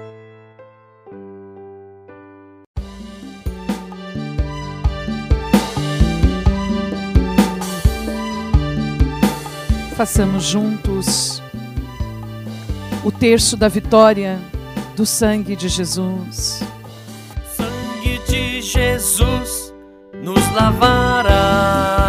Façamos 10.04 10.44
juntos 10.44 11.42
o 13.06 13.10
terço 13.10 13.56
da 13.56 13.70
vitória 13.70 14.38
do 14.98 15.06
sangue 15.06 15.56
de 15.56 15.70
Jesus. 15.70 16.62
Sangue 17.56 18.20
de 18.28 18.62
Jesus 18.62 19.74
nos 20.22 20.46
lavará. 20.52 22.03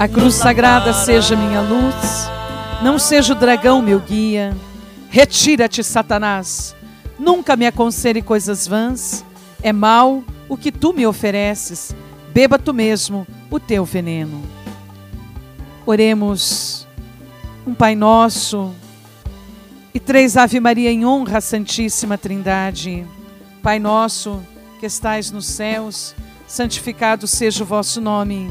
A 0.00 0.08
cruz 0.08 0.34
sagrada 0.34 0.94
seja 0.94 1.36
minha 1.36 1.60
luz, 1.60 2.26
não 2.82 2.98
seja 2.98 3.34
o 3.34 3.36
dragão 3.36 3.82
meu 3.82 4.00
guia. 4.00 4.56
Retira-te, 5.10 5.84
Satanás 5.84 6.74
Nunca 7.18 7.54
me 7.54 7.66
aconselhe 7.66 8.22
coisas 8.22 8.66
vãs. 8.66 9.22
É 9.62 9.74
mal 9.74 10.24
o 10.48 10.56
que 10.56 10.72
tu 10.72 10.94
me 10.94 11.06
ofereces. 11.06 11.94
Beba 12.32 12.58
tu 12.58 12.72
mesmo 12.72 13.26
o 13.50 13.60
teu 13.60 13.84
veneno. 13.84 14.42
Oremos 15.84 16.88
um 17.66 17.74
Pai 17.74 17.94
Nosso 17.94 18.74
e 19.92 20.00
três 20.00 20.34
Ave 20.34 20.60
Maria 20.60 20.90
em 20.90 21.04
honra 21.04 21.36
à 21.36 21.40
Santíssima 21.42 22.16
Trindade. 22.16 23.06
Pai 23.62 23.78
nosso 23.78 24.40
que 24.78 24.86
estais 24.86 25.30
nos 25.30 25.44
céus, 25.44 26.14
santificado 26.46 27.26
seja 27.26 27.64
o 27.64 27.66
vosso 27.66 28.00
nome. 28.00 28.50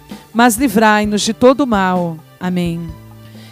mas 0.33 0.55
livrai-nos 0.55 1.21
de 1.21 1.33
todo 1.33 1.67
mal. 1.67 2.17
Amém. 2.39 2.89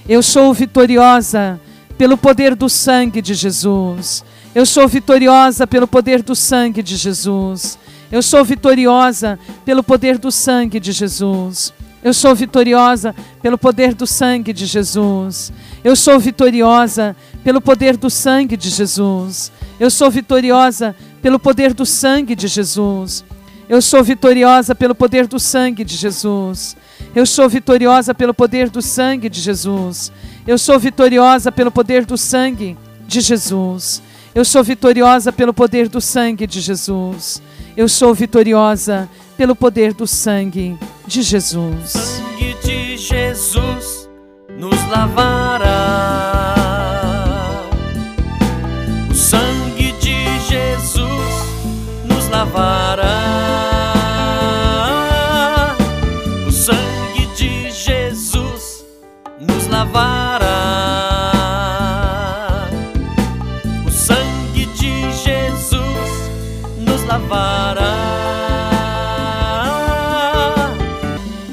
Eu 0.08 0.24
sou 0.24 0.54
vitoriosa 0.54 1.60
pelo 1.98 2.18
poder 2.18 2.56
do 2.56 2.70
sangue 2.70 3.22
de 3.22 3.34
Jesus. 3.34 4.24
Eu 4.56 4.66
sou 4.66 4.88
vitoriosa 4.88 5.68
pelo 5.68 5.88
poder 5.88 6.24
do 6.24 6.36
sangue 6.36 6.82
de 6.82 6.96
Jesus. 6.96 7.78
Eu 8.12 8.24
sou 8.24 8.44
vitoriosa 8.44 9.38
pelo 9.64 9.84
poder 9.84 10.18
do 10.18 10.32
sangue 10.32 10.80
de 10.80 10.92
Jesus. 10.92 11.74
Eu 12.04 12.14
sou 12.14 12.34
vitoriosa 12.34 13.14
pelo 13.42 13.58
poder 13.58 13.94
do 13.94 14.08
sangue 14.08 14.54
de 14.54 14.66
Jesus. 14.66 15.52
Eu 15.84 15.96
sou 15.96 16.18
vitoriosa 16.20 17.16
pelo 17.44 17.62
poder 17.62 17.98
do 17.98 18.10
sangue 18.10 18.56
de 18.56 18.70
Jesus. 18.70 19.52
Eu 19.80 19.92
sou 19.92 20.10
vitoriosa 20.10 20.96
pelo 21.22 21.38
poder 21.38 21.74
do 21.74 21.86
sangue 21.86 22.36
de 22.36 22.48
Jesus. 22.48 23.24
Eu 23.70 23.84
sou 23.84 24.04
vitoriosa 24.04 24.74
pelo 24.74 24.96
poder 24.96 25.28
do 25.28 25.40
sangue 25.40 25.84
de 25.84 25.96
Jesus. 25.96 26.76
Eu 27.16 27.24
sou 27.24 27.48
vitoriosa 27.48 28.16
pelo 28.16 28.34
poder 28.34 28.68
do 28.68 28.82
sangue 28.82 29.30
de 29.30 29.40
Jesus. 29.40 30.12
Eu 30.48 30.58
sou 30.58 30.80
vitoriosa 30.80 31.52
pelo 31.52 31.70
poder 31.70 32.04
do 32.04 32.18
sangue 32.18 32.76
de 33.08 33.22
Jesus. 33.22 34.02
Eu 34.34 34.44
sou 34.44 34.64
vitoriosa 34.64 35.32
pelo 35.32 35.54
poder 35.54 35.88
do 35.88 36.02
sangue 36.02 36.48
de 36.48 36.60
Jesus. 36.60 37.44
Eu 37.78 37.88
sou 37.88 38.12
vitoriosa 38.16 39.08
pelo 39.38 39.56
poder 39.56 39.94
do 39.94 40.08
sangue 40.08 40.76
de 41.06 41.22
Jesus. 41.22 41.92
Sangue 41.92 42.56
de 42.64 42.98
Jesus 42.98 44.10
nos 44.58 44.84
lavará. 44.90 45.59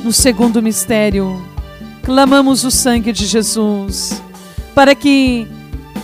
No 0.07 0.13
segundo 0.13 0.63
mistério, 0.63 1.45
clamamos 2.05 2.63
o 2.63 2.71
sangue 2.71 3.11
de 3.11 3.27
Jesus 3.27 4.23
para 4.73 4.95
que 4.95 5.49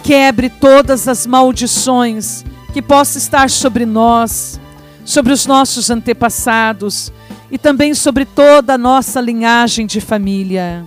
quebre 0.03 0.51
todas 0.51 1.07
as 1.07 1.25
maldições 1.25 2.45
que 2.73 2.83
possa 2.83 3.19
estar 3.19 3.49
sobre 3.49 3.87
nós, 3.87 4.61
sobre 5.05 5.33
os 5.33 5.47
nossos 5.47 5.89
antepassados 5.89 7.13
e 7.49 7.57
também 7.57 7.95
sobre 7.95 8.25
toda 8.25 8.75
a 8.75 8.79
nossa 8.79 9.21
linhagem 9.21 9.87
de 9.87 10.01
família. 10.01 10.85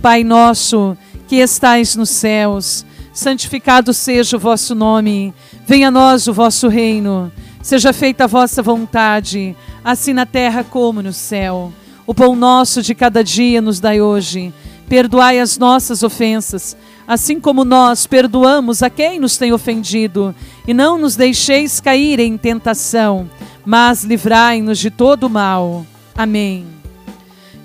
Pai 0.00 0.22
nosso, 0.22 0.96
que 1.26 1.38
estais 1.38 1.96
nos 1.96 2.10
céus, 2.10 2.86
santificado 3.12 3.92
seja 3.92 4.36
o 4.36 4.40
vosso 4.40 4.72
nome. 4.72 5.34
Venha 5.66 5.88
a 5.88 5.90
nós 5.90 6.28
o 6.28 6.32
vosso 6.32 6.68
reino. 6.68 7.32
Seja 7.60 7.92
feita 7.92 8.22
a 8.22 8.28
vossa 8.28 8.62
vontade, 8.62 9.56
assim 9.84 10.12
na 10.12 10.24
terra 10.24 10.62
como 10.62 11.02
no 11.02 11.12
céu. 11.12 11.72
O 12.12 12.14
pão 12.14 12.36
nosso 12.36 12.82
de 12.82 12.94
cada 12.94 13.24
dia 13.24 13.62
nos 13.62 13.80
dai 13.80 13.98
hoje. 14.02 14.52
Perdoai 14.86 15.40
as 15.40 15.56
nossas 15.56 16.02
ofensas, 16.02 16.76
assim 17.08 17.40
como 17.40 17.64
nós 17.64 18.06
perdoamos 18.06 18.82
a 18.82 18.90
quem 18.90 19.18
nos 19.18 19.38
tem 19.38 19.50
ofendido, 19.50 20.34
e 20.68 20.74
não 20.74 20.98
nos 20.98 21.16
deixeis 21.16 21.80
cair 21.80 22.20
em 22.20 22.36
tentação, 22.36 23.30
mas 23.64 24.04
livrai-nos 24.04 24.78
de 24.78 24.90
todo 24.90 25.30
mal. 25.30 25.86
Amém. 26.14 26.66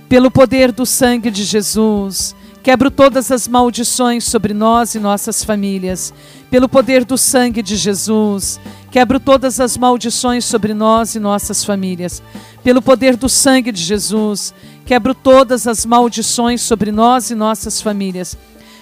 Pelo 0.07 0.31
poder 0.31 0.71
do 0.71 0.85
sangue 0.85 1.29
de 1.29 1.43
Jesus, 1.43 2.33
quebro 2.67 2.91
todas 2.91 3.31
as 3.31 3.47
maldições 3.47 4.25
sobre 4.25 4.53
nós 4.53 4.93
e 4.93 4.99
nossas 4.99 5.41
famílias. 5.41 6.13
Pelo 6.51 6.67
poder 6.67 7.05
do 7.05 7.17
sangue 7.17 7.61
de 7.61 7.77
Jesus, 7.77 8.59
quebro 8.91 9.21
todas 9.21 9.61
as 9.61 9.77
maldições 9.77 10.43
sobre 10.43 10.73
nós 10.73 11.15
e 11.15 11.19
nossas 11.19 11.63
famílias. 11.63 12.21
Pelo 12.65 12.81
poder 12.81 13.15
do 13.15 13.29
sangue 13.29 13.71
de 13.71 13.81
Jesus, 13.81 14.53
quebro 14.85 15.15
todas 15.15 15.65
as 15.65 15.85
maldições 15.85 16.59
sobre 16.59 16.91
nós 16.91 17.31
e 17.31 17.35
nossas 17.35 17.81
famílias. 17.81 18.37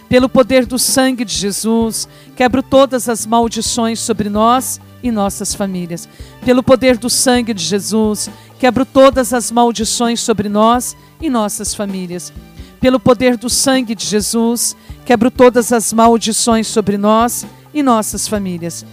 Pelo 0.09 0.27
poder 0.27 0.65
do 0.65 0.79
sangue 0.79 1.23
de 1.23 1.35
Jesus, 1.35 2.09
quebro 2.35 2.63
todas 2.63 3.07
as 3.07 3.23
maldições 3.23 3.99
sobre 3.99 4.29
nós 4.29 4.81
e 5.03 5.11
nossas 5.11 5.53
famílias. 5.53 6.09
Pelo 6.43 6.63
poder 6.63 6.97
do 6.97 7.07
sangue 7.07 7.53
de 7.53 7.63
Jesus, 7.63 8.31
quebro 8.57 8.83
todas 8.83 9.31
as 9.31 9.51
maldições 9.51 10.21
sobre 10.21 10.49
nós 10.49 10.97
e 11.21 11.29
nossas 11.29 11.75
famílias. 11.75 12.33
Pelo 12.85 12.99
poder 12.99 13.35
do 13.35 13.49
sangue 13.49 13.95
de 13.95 14.05
Jesus, 14.05 14.77
quebro 15.03 15.31
todas 15.31 15.73
as 15.73 15.91
maldições 15.91 16.67
sobre 16.67 16.99
nós 16.99 17.43
e 17.73 17.81
nossas 17.81 18.27
famílias. 18.27 18.85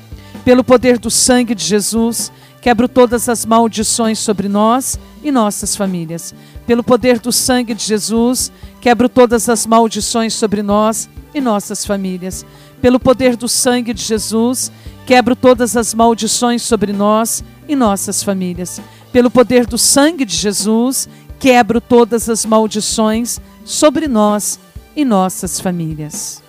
Pelo 0.46 0.64
poder 0.64 0.98
do 0.98 1.10
sangue 1.10 1.54
de 1.54 1.62
Jesus, 1.62 2.32
quebro 2.62 2.88
todas 2.88 3.28
as 3.28 3.44
maldições 3.44 4.18
sobre 4.18 4.48
nós 4.48 4.98
e 5.22 5.30
nossas 5.30 5.76
famílias. 5.76 6.34
Pelo 6.66 6.82
poder 6.82 7.18
do 7.20 7.30
sangue 7.30 7.74
de 7.74 7.84
Jesus, 7.84 8.50
quebro 8.80 9.10
todas 9.10 9.50
as 9.50 9.66
maldições 9.66 10.32
sobre 10.32 10.62
nós 10.62 11.06
e 11.34 11.38
nossas 11.42 11.84
famílias. 11.84 12.46
Pelo 12.80 12.98
poder 12.98 13.36
do 13.36 13.46
sangue 13.46 13.92
de 13.92 14.02
Jesus, 14.02 14.72
quebro 15.04 15.36
todas 15.36 15.76
as 15.76 15.92
maldições 15.92 16.62
sobre 16.62 16.94
nós 16.94 17.44
e 17.68 17.76
nossas 17.76 18.22
famílias. 18.22 18.80
Pelo 19.12 19.30
poder 19.30 19.66
do 19.66 19.76
sangue 19.76 20.24
de 20.24 20.34
Jesus, 20.34 21.10
quebro 21.38 21.78
todas 21.78 22.30
as 22.30 22.46
maldições 22.46 23.38
sobre 23.64 24.08
nós 24.08 24.58
e 24.94 25.04
nossas 25.04 25.60
famílias. 25.60 26.42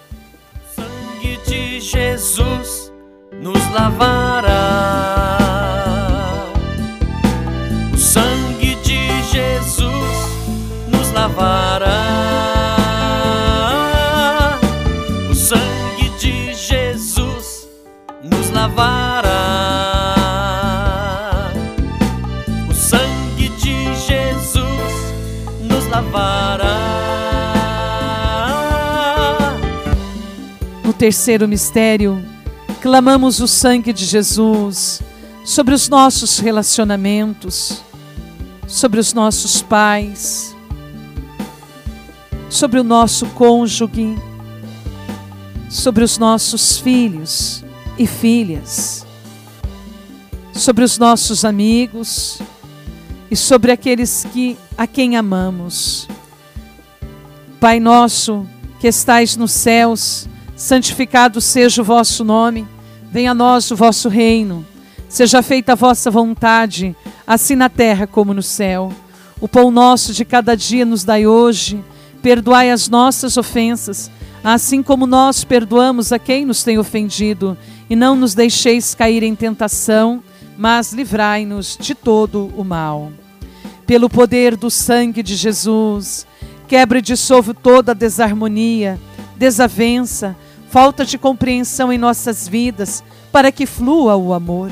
sangue 0.76 1.40
de 1.46 1.80
Jesus 1.80 2.92
nos 3.42 3.72
lavará. 3.72 4.93
Terceiro 31.04 31.50
mistério, 31.50 32.24
clamamos 32.82 33.42
o 33.42 33.48
sangue 33.48 33.92
de 33.92 34.06
Jesus 34.06 35.02
sobre 35.44 35.76
os 35.76 35.90
nossos 35.90 36.40
relacionamentos, 36.40 37.84
sobre 38.66 39.02
os 39.02 39.14
nossos 39.14 39.62
pais, 39.62 40.56
sobre 42.50 42.80
o 42.80 42.86
nosso 42.86 43.26
cônjuge, 43.32 44.18
sobre 45.70 46.06
os 46.06 46.18
nossos 46.18 46.78
filhos 46.78 47.66
e 48.00 48.08
filhas, 48.08 49.06
sobre 50.54 50.86
os 50.86 50.98
nossos 50.98 51.44
amigos 51.44 52.40
e 53.30 53.36
sobre 53.36 53.74
aqueles 53.74 54.26
que 54.32 54.58
a 54.78 54.88
quem 54.88 55.18
amamos. 55.18 56.08
Pai 57.60 57.82
nosso 57.82 58.48
que 58.80 58.88
estais 58.88 59.36
nos 59.36 59.52
céus, 59.52 60.30
santificado 60.56 61.42
seja 61.42 61.82
o 61.82 61.86
vosso 61.86 62.24
nome, 62.24 62.68
venha 63.12 63.32
a 63.32 63.34
nós 63.34 63.70
o 63.72 63.76
vosso 63.76 64.10
reino. 64.10 64.66
Seja 65.10 65.44
feita 65.44 65.74
a 65.74 65.76
vossa 65.76 66.10
vontade, 66.10 66.96
assim 67.26 67.56
na 67.56 67.70
terra 67.70 68.08
como 68.08 68.34
no 68.34 68.42
céu. 68.42 68.92
O 69.40 69.48
pão 69.48 69.70
nosso 69.70 70.14
de 70.14 70.26
cada 70.26 70.56
dia 70.56 70.86
nos 70.86 71.04
dai 71.04 71.28
hoje. 71.28 71.84
Perdoai 72.22 72.72
as 72.72 72.90
nossas 72.90 73.38
ofensas, 73.38 74.10
assim 74.44 74.82
como 74.82 75.06
nós 75.06 75.44
perdoamos 75.44 76.12
a 76.12 76.18
quem 76.18 76.46
nos 76.46 76.64
tem 76.64 76.78
ofendido, 76.78 77.58
e 77.90 77.96
não 77.96 78.16
nos 78.16 78.34
deixeis 78.34 78.96
cair 78.96 79.24
em 79.24 79.36
tentação, 79.36 80.24
mas 80.58 80.94
livrai-nos 80.94 81.78
de 81.78 81.94
todo 81.94 82.50
o 82.56 82.64
mal. 82.64 83.12
Pelo 83.86 84.10
poder 84.10 84.56
do 84.56 84.72
sangue 84.72 85.22
de 85.22 85.36
Jesus, 85.36 86.26
Quebre 86.68 87.00
e 87.00 87.02
dissolve 87.04 87.54
toda 87.54 87.94
desarmonia, 87.94 89.00
desavença, 89.36 90.36
falta 90.70 91.06
de 91.06 91.18
compreensão 91.18 91.92
em 91.92 91.98
nossas 91.98 92.48
vidas, 92.48 93.04
para 93.32 93.52
que 93.52 93.66
flua 93.66 94.16
o 94.16 94.34
amor. 94.34 94.72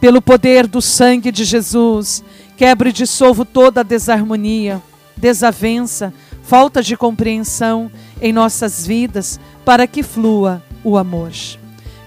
Pelo 0.00 0.22
poder 0.22 0.66
do 0.66 0.80
sangue 0.80 1.30
de 1.30 1.44
Jesus, 1.44 2.24
quebre 2.56 2.90
e 2.90 2.92
dissolvo 2.92 3.44
toda 3.44 3.84
desarmonia, 3.84 4.82
desavença, 5.16 6.12
falta 6.42 6.82
de 6.82 6.96
compreensão 6.96 7.90
em 8.20 8.32
nossas 8.32 8.86
vidas, 8.86 9.38
para 9.64 9.86
que 9.86 10.02
flua 10.02 10.62
o 10.82 10.96
amor. 10.96 11.32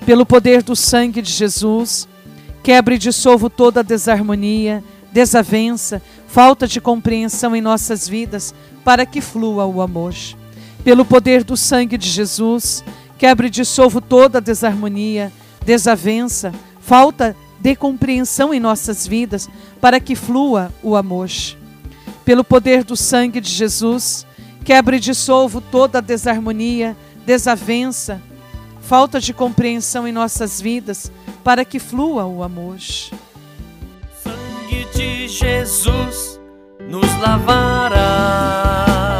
Pelo 0.05 0.26
poder 0.26 0.63
do 0.63 0.76
sangue 0.76 1.21
de 1.21 1.32
Jesus, 1.32 2.07
quebre 2.63 2.95
e 2.95 2.97
dissolvo 2.97 3.49
toda 3.49 3.84
desarmonia, 3.84 4.84
desavença, 5.11 6.01
falta 6.28 6.67
de 6.67 6.82
compreensão 6.82 7.55
em 7.55 7.61
nossas 7.61 8.07
vidas, 8.07 8.53
para 8.84 9.05
que 9.05 9.21
flua 9.21 9.65
o 9.65 9.82
amor. 9.82 10.13
Pelo 10.84 11.05
poder 11.05 11.43
do 11.43 11.55
sangue 11.55 11.97
de 11.97 12.09
Jesus, 12.09 12.84
quebre 13.17 13.47
e 13.47 13.49
dissolvo 13.49 14.01
toda 14.01 14.41
desarmonia, 14.41 15.31
desavença, 15.65 16.53
falta 16.81 17.36
de 17.61 17.75
compreensão 17.75 18.53
em 18.53 18.59
nossas 18.59 19.07
vidas, 19.07 19.49
para 19.79 19.99
que 19.99 20.15
flua 20.15 20.69
o 20.84 20.97
amor. 20.97 21.29
Pelo 22.25 22.43
poder 22.43 22.84
do 22.84 22.97
sangue 22.97 23.39
de 23.39 23.49
Jesus, 23.49 24.25
quebre 24.65 24.97
e 24.97 24.99
dissolvo 24.99 25.61
toda 25.61 26.01
desarmonia, 26.01 26.97
desavença, 27.25 28.21
falta 28.81 29.21
de 29.21 29.34
compreensão 29.34 30.05
em 30.05 30.11
nossas 30.11 30.59
vidas, 30.59 31.09
para 31.43 31.63
que 31.63 31.79
flua 31.79 32.25
o 32.25 32.43
amor. 32.43 32.77
Sangue 34.21 34.86
de 34.93 35.29
Jesus 35.29 36.39
nos 36.89 37.07
lavará. 37.19 39.12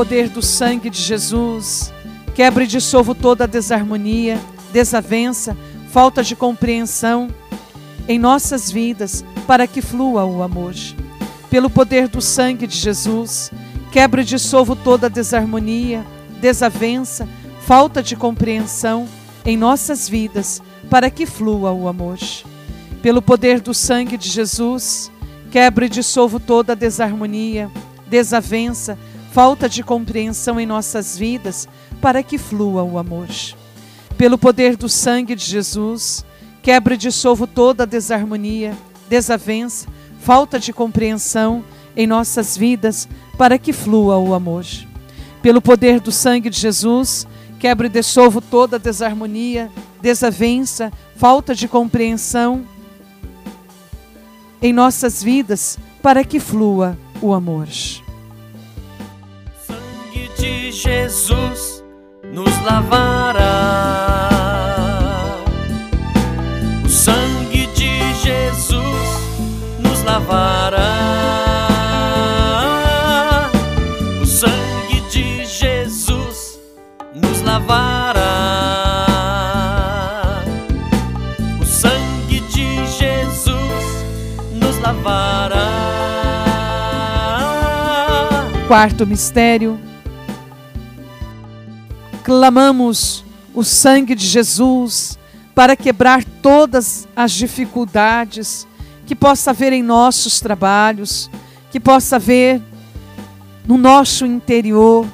Poder 0.00 0.30
do 0.30 0.40
sangue 0.40 0.88
de 0.88 0.98
Jesus, 0.98 1.92
Quebre 2.34 2.64
e 2.64 2.66
dissolvo 2.66 3.14
toda 3.14 3.46
desarmonia, 3.46 4.40
desavença, 4.72 5.54
falta 5.90 6.22
de 6.22 6.34
compreensão 6.34 7.28
em 8.08 8.18
nossas 8.18 8.70
vidas, 8.70 9.22
para 9.46 9.66
que 9.66 9.82
flua 9.82 10.24
o 10.24 10.42
amor. 10.42 10.72
Pelo 11.50 11.68
poder 11.68 12.08
do 12.08 12.22
sangue 12.22 12.66
de 12.66 12.78
Jesus, 12.78 13.52
quebre 13.92 14.22
e 14.22 14.24
dissolvo 14.24 14.74
toda 14.74 15.10
desarmonia, 15.10 16.02
desavença, 16.40 17.28
falta 17.60 18.02
de 18.02 18.16
compreensão 18.16 19.06
em 19.44 19.54
nossas 19.54 20.08
vidas, 20.08 20.62
para 20.88 21.10
que 21.10 21.26
flua 21.26 21.72
o 21.72 21.86
amor. 21.86 22.16
Pelo 23.02 23.20
poder 23.20 23.60
do 23.60 23.74
sangue 23.74 24.16
de 24.16 24.30
Jesus, 24.30 25.12
quebre 25.50 25.84
e 25.84 25.90
dissolvo 25.90 26.40
toda 26.40 26.74
desarmonia, 26.74 27.70
desavença, 28.08 28.96
falta 29.30 29.68
de 29.68 29.82
compreensão 29.82 30.58
em 30.58 30.66
nossas 30.66 31.16
vidas, 31.16 31.68
para 32.00 32.22
que 32.22 32.36
flua 32.36 32.82
o 32.82 32.98
amor. 32.98 33.28
Pelo 34.18 34.36
poder 34.36 34.76
do 34.76 34.88
sangue 34.88 35.34
de 35.34 35.44
Jesus, 35.44 36.24
quebre 36.62 36.94
e 36.94 36.98
dissolvo 36.98 37.46
toda 37.46 37.84
a 37.84 37.86
desarmonia, 37.86 38.76
desavença, 39.08 39.86
falta 40.18 40.58
de 40.58 40.72
compreensão 40.72 41.64
em 41.96 42.06
nossas 42.06 42.56
vidas, 42.56 43.08
para 43.38 43.58
que 43.58 43.72
flua 43.72 44.18
o 44.18 44.34
amor. 44.34 44.64
Pelo 45.42 45.62
poder 45.62 46.00
do 46.00 46.12
sangue 46.12 46.50
de 46.50 46.58
Jesus, 46.58 47.26
quebre 47.58 47.86
e 47.86 47.90
dissolvo 47.90 48.40
toda 48.40 48.76
a 48.76 48.80
desarmonia, 48.80 49.70
desavença, 50.02 50.92
falta 51.16 51.54
de 51.54 51.66
compreensão 51.66 52.64
em 54.60 54.72
nossas 54.72 55.22
vidas, 55.22 55.78
para 56.02 56.24
que 56.24 56.38
flua 56.38 56.98
o 57.22 57.32
amor. 57.32 57.68
De 60.70 60.76
Jesus 60.76 61.82
nos 62.32 62.62
lavará. 62.62 63.42
O 66.84 66.88
sangue 66.88 67.66
de 67.74 68.14
Jesus 68.14 69.08
nos 69.80 70.04
lavará. 70.04 70.92
O 74.22 74.26
sangue 74.26 75.00
de 75.10 75.44
Jesus 75.44 76.60
nos 77.16 77.42
lavará. 77.42 78.30
O 81.60 81.64
sangue 81.64 82.42
de 82.42 82.86
Jesus 82.86 84.04
nos 84.52 84.78
lavará. 84.78 85.66
Quarto 88.68 89.04
mistério. 89.04 89.89
Clamamos 92.30 93.24
o 93.52 93.64
sangue 93.64 94.14
de 94.14 94.24
Jesus 94.24 95.18
para 95.52 95.74
quebrar 95.74 96.22
todas 96.24 97.08
as 97.16 97.32
dificuldades 97.32 98.68
que 99.04 99.16
possa 99.16 99.50
haver 99.50 99.72
em 99.72 99.82
nossos 99.82 100.38
trabalhos, 100.38 101.28
que 101.72 101.80
possa 101.80 102.14
haver 102.14 102.62
no 103.66 103.76
nosso 103.76 104.24
interior. 104.24 105.04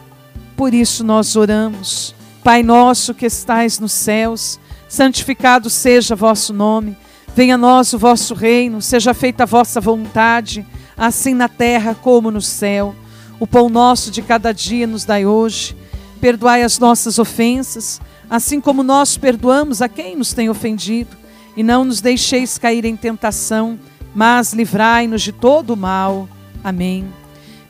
Por 0.58 0.74
isso 0.74 1.02
nós 1.02 1.36
oramos. 1.36 2.14
Pai 2.44 2.62
nosso 2.62 3.14
que 3.14 3.24
estais 3.24 3.78
nos 3.78 3.92
céus, 3.92 4.60
santificado 4.86 5.70
seja 5.70 6.14
vosso 6.14 6.52
nome. 6.52 6.94
Venha 7.34 7.54
a 7.54 7.58
nós 7.58 7.94
o 7.94 7.98
vosso 7.98 8.34
reino, 8.34 8.82
seja 8.82 9.14
feita 9.14 9.44
a 9.44 9.46
vossa 9.46 9.80
vontade, 9.80 10.66
assim 10.94 11.32
na 11.32 11.48
terra 11.48 11.94
como 11.94 12.30
no 12.30 12.42
céu. 12.42 12.94
O 13.40 13.46
pão 13.46 13.70
nosso 13.70 14.10
de 14.10 14.20
cada 14.20 14.52
dia 14.52 14.86
nos 14.86 15.06
dai 15.06 15.24
hoje. 15.24 15.74
Perdoai 16.20 16.62
as 16.62 16.78
nossas 16.78 17.18
ofensas, 17.18 18.00
assim 18.28 18.60
como 18.60 18.82
nós 18.82 19.16
perdoamos 19.16 19.82
a 19.82 19.88
quem 19.88 20.16
nos 20.16 20.32
tem 20.32 20.48
ofendido. 20.48 21.16
E 21.56 21.62
não 21.62 21.84
nos 21.84 22.00
deixeis 22.00 22.58
cair 22.58 22.84
em 22.84 22.96
tentação, 22.96 23.78
mas 24.14 24.52
livrai-nos 24.52 25.22
de 25.22 25.32
todo 25.32 25.70
o 25.70 25.76
mal. 25.76 26.28
Amém. 26.62 27.06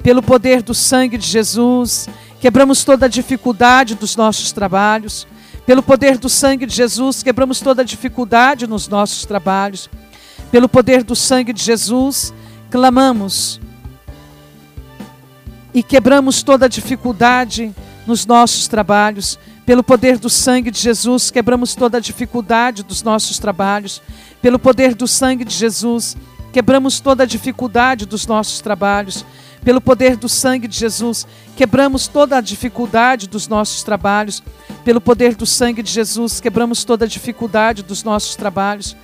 Pelo 0.02 0.22
poder 0.22 0.62
do 0.62 0.74
sangue 0.74 1.18
de 1.18 1.26
Jesus, 1.26 2.08
quebramos 2.40 2.84
toda 2.84 3.06
a 3.06 3.08
dificuldade 3.08 3.94
dos 3.94 4.16
nossos 4.16 4.52
trabalhos. 4.52 5.26
Pelo 5.66 5.82
poder 5.82 6.16
do 6.18 6.28
sangue 6.28 6.64
de 6.64 6.74
Jesus, 6.74 7.22
quebramos 7.22 7.60
toda 7.60 7.82
a 7.82 7.84
dificuldade 7.84 8.66
nos 8.66 8.86
nossos 8.86 9.24
trabalhos. 9.24 9.90
Pelo 10.50 10.68
poder 10.68 11.02
do 11.02 11.16
sangue 11.16 11.52
de 11.52 11.62
Jesus, 11.62 12.32
clamamos 12.70 13.60
e 15.74 15.82
quebramos 15.82 16.42
toda 16.42 16.66
a 16.66 16.68
dificuldade 16.68 17.74
nos 18.06 18.24
nossos 18.24 18.68
trabalhos. 18.68 19.38
Pelo 19.64 19.82
poder 19.82 20.18
do 20.18 20.30
sangue 20.30 20.70
de 20.70 20.78
Jesus, 20.78 21.30
quebramos 21.30 21.74
toda 21.74 21.98
a 21.98 22.00
dificuldade 22.00 22.82
dos 22.82 23.02
nossos 23.02 23.38
trabalhos. 23.38 24.00
Pelo 24.40 24.58
poder 24.58 24.94
do 24.94 25.08
sangue 25.08 25.44
de 25.44 25.54
Jesus, 25.54 26.16
quebramos 26.52 27.00
toda 27.00 27.24
a 27.24 27.26
dificuldade 27.26 28.06
dos 28.06 28.26
nossos 28.26 28.60
trabalhos. 28.60 29.24
Pelo 29.64 29.80
poder 29.80 30.16
do 30.16 30.28
sangue 30.28 30.68
de 30.68 30.78
Jesus, 30.78 31.26
quebramos 31.56 32.06
toda 32.06 32.36
a 32.36 32.40
dificuldade 32.40 33.26
dos 33.26 33.48
nossos 33.48 33.82
trabalhos. 33.82 34.40
Pelo 34.84 35.00
poder 35.00 35.34
do 35.34 35.44
sangue 35.44 35.82
de 35.82 35.90
Jesus, 35.90 36.38
quebramos 36.38 36.84
toda 36.84 37.04
a 37.04 37.08
dificuldade 37.08 37.82
dos 37.82 38.04
nossos 38.04 38.36
trabalhos. 38.36 38.96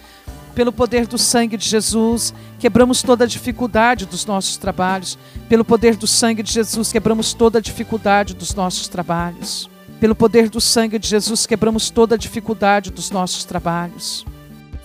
Pelo 0.55 0.73
poder 0.73 1.07
do 1.07 1.17
sangue 1.17 1.57
de 1.57 1.67
Jesus, 1.69 2.35
quebramos 2.59 3.03
toda 3.03 3.25
a 3.25 3.27
dificuldade 3.27 4.05
dos 4.07 4.27
nossos 4.27 4.57
trabalhos. 4.57 5.19
Pelo 5.49 5.65
poder 5.65 5.97
do 5.97 6.07
sangue 6.07 6.43
de 6.43 6.53
Jesus, 6.53 6.93
quebramos 6.93 7.33
toda 7.33 7.59
a 7.59 7.63
dificuldade 7.63 8.35
dos 8.35 8.55
nossos 8.55 8.89
trabalhos. 8.89 9.71
Pelo 9.99 10.15
poder 10.15 10.51
do 10.51 10.61
sangue 10.61 10.99
de 10.99 11.09
Jesus, 11.09 11.47
quebramos 11.47 11.89
toda 11.89 12.17
a 12.17 12.19
dificuldade 12.19 12.91
dos 12.91 13.11
nossos 13.11 13.45
trabalhos. 13.45 14.27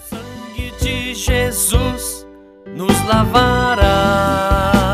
Sangue 0.09 0.71
de 0.79 1.15
Jesus 1.15 2.25
nos 2.75 2.93
lavará. 3.05 4.86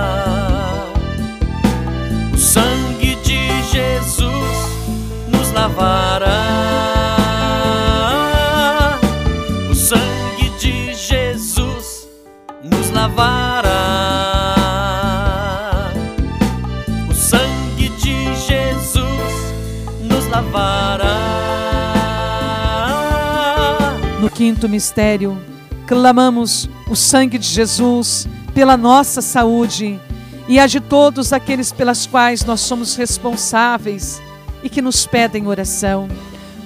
Nos 12.94 13.02
lavará. 13.02 13.74
O 17.10 17.14
sangue 17.14 17.90
de 17.90 18.36
Jesus 18.36 19.04
nos 20.02 20.28
lavará. 20.28 21.08
No 24.22 24.30
quinto 24.30 24.70
mistério, 24.70 25.42
clamamos 25.88 26.70
o 26.88 26.96
sangue 26.96 27.40
de 27.40 27.48
Jesus 27.48 28.28
pela 28.54 28.78
nossa 28.78 29.22
saúde 29.22 30.00
e 30.48 30.60
a 30.60 30.68
de 30.68 30.80
todos 30.80 31.34
aqueles 31.34 31.72
pelas 31.72 32.06
quais 32.06 32.46
nós 32.46 32.62
somos 32.62 32.96
responsáveis 32.96 34.22
e 34.62 34.70
que 34.70 34.82
nos 34.82 35.08
pedem 35.08 35.48
oração. 35.48 36.08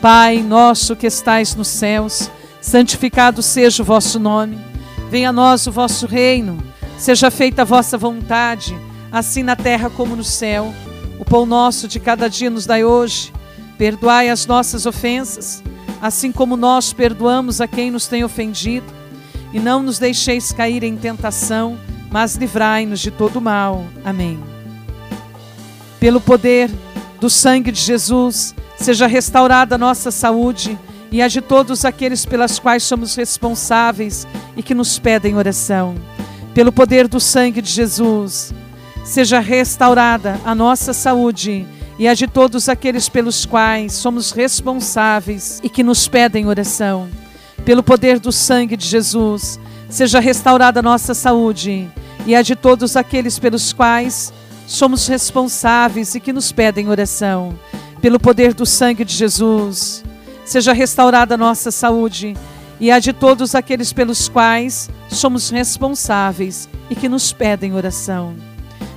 Pai 0.02 0.44
nosso 0.44 0.96
que 0.96 1.08
estais 1.08 1.56
nos 1.56 1.70
céus, 1.70 2.30
santificado 2.62 3.42
seja 3.42 3.82
o 3.82 3.86
vosso 3.86 4.20
nome. 4.20 4.67
Venha 5.10 5.30
a 5.30 5.34
nós 5.34 5.66
o 5.68 5.72
vosso 5.72 6.06
reino. 6.06 6.58
Seja 6.98 7.32
feita 7.32 7.62
a 7.62 7.66
vossa 7.66 7.98
vontade, 7.98 8.78
assim 9.12 9.44
na 9.44 9.56
terra 9.56 9.90
como 9.90 10.16
no 10.16 10.24
céu. 10.24 10.74
O 11.20 11.26
pão 11.26 11.46
nosso 11.46 11.88
de 11.88 12.00
cada 12.00 12.30
dia 12.30 12.50
nos 12.50 12.66
dai 12.66 12.84
hoje. 12.84 13.32
Perdoai 13.78 14.30
as 14.30 14.46
nossas 14.46 14.86
ofensas, 14.86 15.64
assim 16.02 16.32
como 16.32 16.58
nós 16.58 16.92
perdoamos 16.92 17.62
a 17.62 17.68
quem 17.68 17.92
nos 17.92 18.08
tem 18.08 18.24
ofendido. 18.24 18.86
E 19.54 19.60
não 19.60 19.82
nos 19.82 19.98
deixeis 19.98 20.52
cair 20.52 20.84
em 20.84 20.98
tentação, 20.98 21.78
mas 22.12 22.36
livrai-nos 22.36 23.00
de 23.00 23.12
todo 23.12 23.40
mal. 23.40 23.86
Amém. 24.04 24.40
Pelo 26.00 26.20
poder 26.20 26.70
do 27.20 27.30
sangue 27.30 27.72
de 27.72 27.80
Jesus, 27.80 28.54
seja 28.76 29.08
restaurada 29.08 29.76
a 29.76 29.78
nossa 29.78 30.12
saúde 30.12 30.78
e 31.12 31.22
a 31.22 31.28
de 31.28 31.42
todos 31.42 31.86
aqueles 31.86 32.26
pelas 32.26 32.60
quais 32.60 32.84
somos 32.84 33.16
responsáveis 33.16 34.28
e 34.56 34.64
que 34.64 34.74
nos 34.74 35.00
pedem 35.00 35.36
oração. 35.36 35.96
Pelo 36.54 36.72
poder 36.72 37.08
do 37.08 37.20
sangue 37.20 37.62
de 37.62 37.70
Jesus, 37.70 38.54
seja 39.06 39.40
restaurada 39.40 40.40
a 40.44 40.54
nossa 40.54 40.94
saúde 40.94 41.66
e 42.00 42.08
a 42.08 42.14
de 42.14 42.28
todos 42.28 42.70
aqueles 42.70 43.10
pelos 43.10 43.46
quais 43.46 43.94
somos 43.94 44.32
responsáveis 44.32 45.60
e 45.64 45.70
que 45.70 45.84
nos 45.84 46.08
pedem 46.08 46.48
oração. 46.48 47.08
Pelo 47.66 47.84
poder 47.84 48.20
do 48.20 48.32
sangue 48.32 48.78
de 48.78 48.86
Jesus, 48.86 49.60
seja 49.90 50.20
restaurada 50.20 50.80
a 50.80 50.84
nossa 50.84 51.14
saúde 51.14 51.88
e 52.26 52.36
a 52.36 52.42
de 52.42 52.56
todos 52.56 52.96
aqueles 52.96 53.40
pelos 53.40 53.74
quais 53.74 54.34
somos 54.66 55.08
responsáveis 55.08 56.14
e 56.14 56.20
que 56.20 56.34
nos 56.34 56.52
pedem 56.52 56.90
oração. 56.90 57.58
Pelo 58.02 58.20
poder 58.20 58.54
do 58.54 58.66
sangue 58.66 59.04
de 59.04 59.14
Jesus, 59.14 60.04
seja 60.48 60.72
restaurada 60.72 61.36
a 61.36 61.38
nossa 61.38 61.72
saúde 61.72 62.34
e 62.80 62.90
a 62.90 63.00
de 63.00 63.12
todos 63.12 63.54
aqueles 63.54 63.92
pelos 63.92 64.30
quais 64.30 64.90
somos 65.10 65.50
responsáveis 65.50 66.70
e 66.90 66.96
que 66.96 67.10
nos 67.10 67.34
pedem 67.34 67.74
oração. 67.74 68.34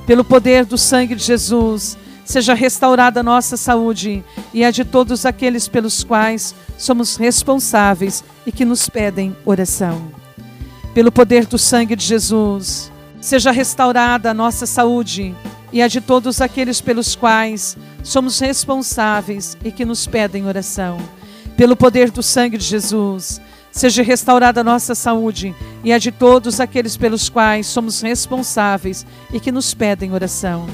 Pelo 0.06 0.24
poder 0.24 0.64
do 0.64 0.78
sangue 0.78 1.16
de 1.16 1.24
Jesus, 1.24 1.98
seja 2.24 2.54
restaurada 2.54 3.18
a 3.18 3.22
nossa 3.24 3.56
saúde 3.56 4.24
e 4.54 4.64
a 4.64 4.70
de 4.70 4.84
todos 4.84 5.26
aqueles 5.26 5.66
pelos 5.66 6.04
quais 6.04 6.54
somos 6.78 7.16
responsáveis 7.16 8.22
e 8.46 8.52
que 8.52 8.64
nos 8.64 8.88
pedem 8.88 9.36
oração. 9.44 10.00
Pelo 10.94 11.10
poder 11.10 11.46
do 11.46 11.58
sangue 11.58 11.96
de 11.96 12.04
Jesus, 12.04 12.92
seja 13.20 13.50
restaurada 13.50 14.30
a 14.30 14.34
nossa 14.34 14.66
saúde 14.66 15.34
e 15.72 15.82
a 15.82 15.88
de 15.88 16.00
todos 16.00 16.40
aqueles 16.40 16.80
pelos 16.80 17.16
quais 17.16 17.76
somos 18.04 18.38
responsáveis 18.38 19.56
e 19.64 19.72
que 19.72 19.84
nos 19.84 20.06
pedem 20.06 20.46
oração. 20.46 20.98
Pelo 21.60 21.76
poder 21.76 22.10
do 22.10 22.22
sangue 22.22 22.56
de 22.56 22.64
Jesus, 22.64 23.38
seja 23.70 24.02
restaurada 24.02 24.62
a 24.62 24.64
nossa 24.64 24.94
saúde 24.94 25.54
e 25.84 25.92
a 25.92 25.98
de 25.98 26.10
todos 26.10 26.58
aqueles 26.58 26.96
pelos 26.96 27.28
quais 27.28 27.66
somos 27.66 28.00
responsáveis 28.00 29.04
e 29.30 29.38
que 29.38 29.52
nos 29.52 29.74
pedem 29.74 30.10
oração. 30.10 30.66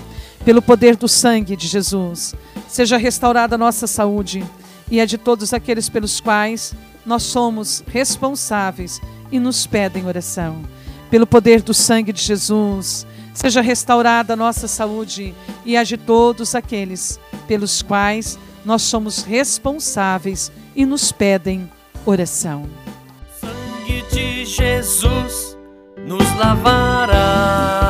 Pelo 0.45 0.62
poder 0.62 0.95
do 0.95 1.09
sangue 1.09 1.57
de 1.57 1.66
Jesus, 1.66 2.37
seja 2.68 2.97
restaurada 2.97 3.57
a 3.57 3.59
nossa 3.59 3.89
saúde 3.89 4.47
e 4.89 5.01
a 5.01 5.05
de 5.05 5.18
todos 5.18 5.53
aqueles 5.53 5.89
pelos 5.89 6.20
quais 6.20 6.72
nós 7.05 7.24
somos 7.24 7.82
responsáveis 7.89 9.01
e 9.32 9.41
nos 9.41 9.66
pedem 9.66 10.07
oração. 10.07 10.62
Pelo 11.11 11.26
poder 11.26 11.62
do 11.62 11.74
sangue 11.74 12.12
de 12.12 12.22
Jesus, 12.22 13.05
seja 13.34 13.61
restaurada 13.61 14.34
a 14.34 14.37
nossa 14.37 14.68
saúde 14.68 15.34
e 15.64 15.76
a 15.76 15.82
de 15.82 15.97
todos 15.97 16.55
aqueles 16.55 17.18
pelos 17.49 17.82
quais 17.82 18.39
nós 18.64 18.82
somos 18.82 19.24
responsáveis 19.24 20.53
e 20.77 20.85
nos 20.85 21.11
pedem 21.11 21.68
oração. 22.05 22.68
sangue 23.41 24.05
de 24.12 24.45
Jesus 24.45 25.57
nos 26.07 26.37
lavará. 26.37 27.86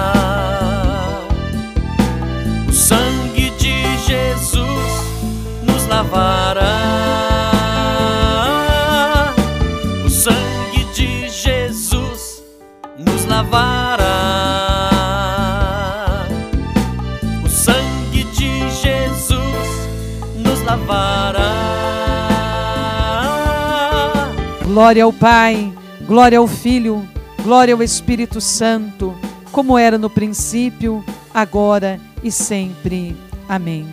Glória 24.77 25.05
ao 25.05 25.13
Pai, 25.13 25.73
glória 26.07 26.39
ao 26.39 26.47
Filho, 26.47 27.09
glória 27.43 27.73
ao 27.73 27.83
Espírito 27.83 28.43
Santo, 28.43 29.19
como 29.51 29.79
era 29.79 29.97
no 29.97 30.11
princípio, 30.11 31.03
agora 31.33 31.99
e 32.23 32.31
sempre. 32.31 33.17
Amém. 33.49 33.89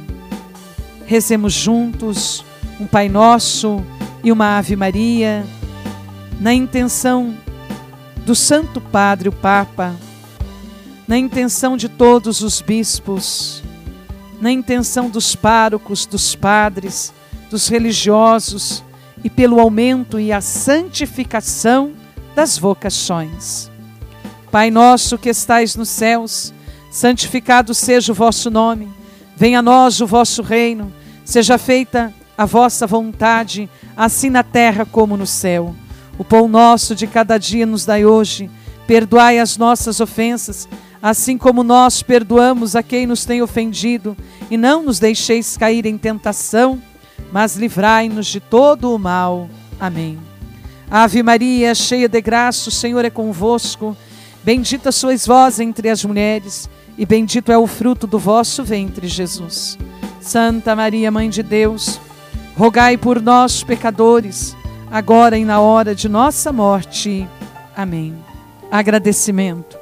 Rezemos 1.06 1.54
juntos 1.54 2.44
um 2.82 2.86
Pai 2.86 3.08
Nosso 3.08 3.82
e 4.22 4.30
uma 4.30 4.58
Ave 4.58 4.76
Maria, 4.76 5.46
na 6.38 6.54
intenção 6.54 7.34
do 8.26 8.36
Santo 8.36 8.82
Padre, 8.82 9.30
o 9.30 9.32
Papa, 9.32 9.96
na 11.08 11.18
intenção 11.18 11.78
de 11.78 11.88
todos 11.88 12.42
os 12.42 12.60
bispos, 12.60 13.64
na 14.42 14.52
intenção 14.52 15.10
dos 15.10 15.34
párocos, 15.34 16.06
dos 16.06 16.36
padres, 16.36 17.14
dos 17.50 17.70
religiosos 17.70 18.84
e 19.24 19.30
pelo 19.30 19.60
aumento 19.60 20.20
e 20.20 20.32
a 20.32 20.42
santificação 20.42 21.94
das 22.36 22.58
vocações. 22.58 23.72
Pai 24.52 24.70
nosso 24.70 25.18
que 25.18 25.30
estais 25.30 25.76
nos 25.76 25.90
céus, 25.90 26.54
santificado 26.92 27.74
seja 27.74 28.12
o 28.12 28.16
vosso 28.16 28.52
nome. 28.52 28.88
Venha 29.36 29.60
a 29.60 29.62
nós 29.64 30.00
o 30.02 30.08
vosso 30.08 30.42
reino. 30.42 30.94
Seja 31.26 31.58
feita 31.58 32.14
a 32.38 32.46
vossa 32.46 32.86
vontade, 32.86 33.70
assim 33.96 34.30
na 34.30 34.44
terra 34.44 34.86
como 34.86 35.18
no 35.18 35.26
céu. 35.26 35.74
O 36.18 36.24
pão 36.24 36.48
nosso 36.48 36.94
de 36.94 37.08
cada 37.08 37.38
dia 37.38 37.66
nos 37.66 37.86
dai 37.86 38.06
hoje. 38.06 38.50
Perdoai 38.86 39.40
as 39.40 39.58
nossas 39.58 40.00
ofensas, 40.00 40.68
assim 41.02 41.38
como 41.38 41.64
nós 41.64 42.04
perdoamos 42.04 42.76
a 42.76 42.84
quem 42.84 43.08
nos 43.08 43.26
tem 43.26 43.42
ofendido, 43.42 44.16
e 44.52 44.58
não 44.58 44.84
nos 44.84 45.00
deixeis 45.00 45.58
cair 45.58 45.86
em 45.86 45.98
tentação, 45.98 46.82
mas 47.32 47.56
livrai-nos 47.56 48.28
de 48.28 48.40
todo 48.40 48.94
o 48.94 49.00
mal. 49.00 49.50
Amém. 49.80 50.20
Ave 50.90 51.24
Maria, 51.24 51.74
cheia 51.74 52.08
de 52.08 52.22
graça, 52.22 52.70
o 52.70 52.72
Senhor 52.72 53.04
é 53.04 53.10
convosco. 53.10 53.98
Bendita 54.44 54.92
sois 54.92 55.26
vós 55.26 55.60
entre 55.60 55.90
as 55.90 56.04
mulheres, 56.04 56.70
e 56.98 57.06
bendito 57.06 57.52
é 57.52 57.58
o 57.58 57.66
fruto 57.66 58.06
do 58.06 58.20
vosso 58.20 58.64
ventre, 58.64 59.08
Jesus. 59.08 59.78
Santa 60.20 60.76
Maria, 60.76 61.10
Mãe 61.10 61.30
de 61.30 61.42
Deus, 61.42 62.00
rogai 62.56 62.98
por 62.98 63.22
nós, 63.22 63.64
pecadores, 63.64 64.56
agora 64.92 65.38
e 65.38 65.44
na 65.44 65.60
hora 65.60 65.96
de 65.96 66.08
nossa 66.08 66.52
morte. 66.52 67.28
Amém. 67.76 68.16
Agradecimento. 68.70 69.78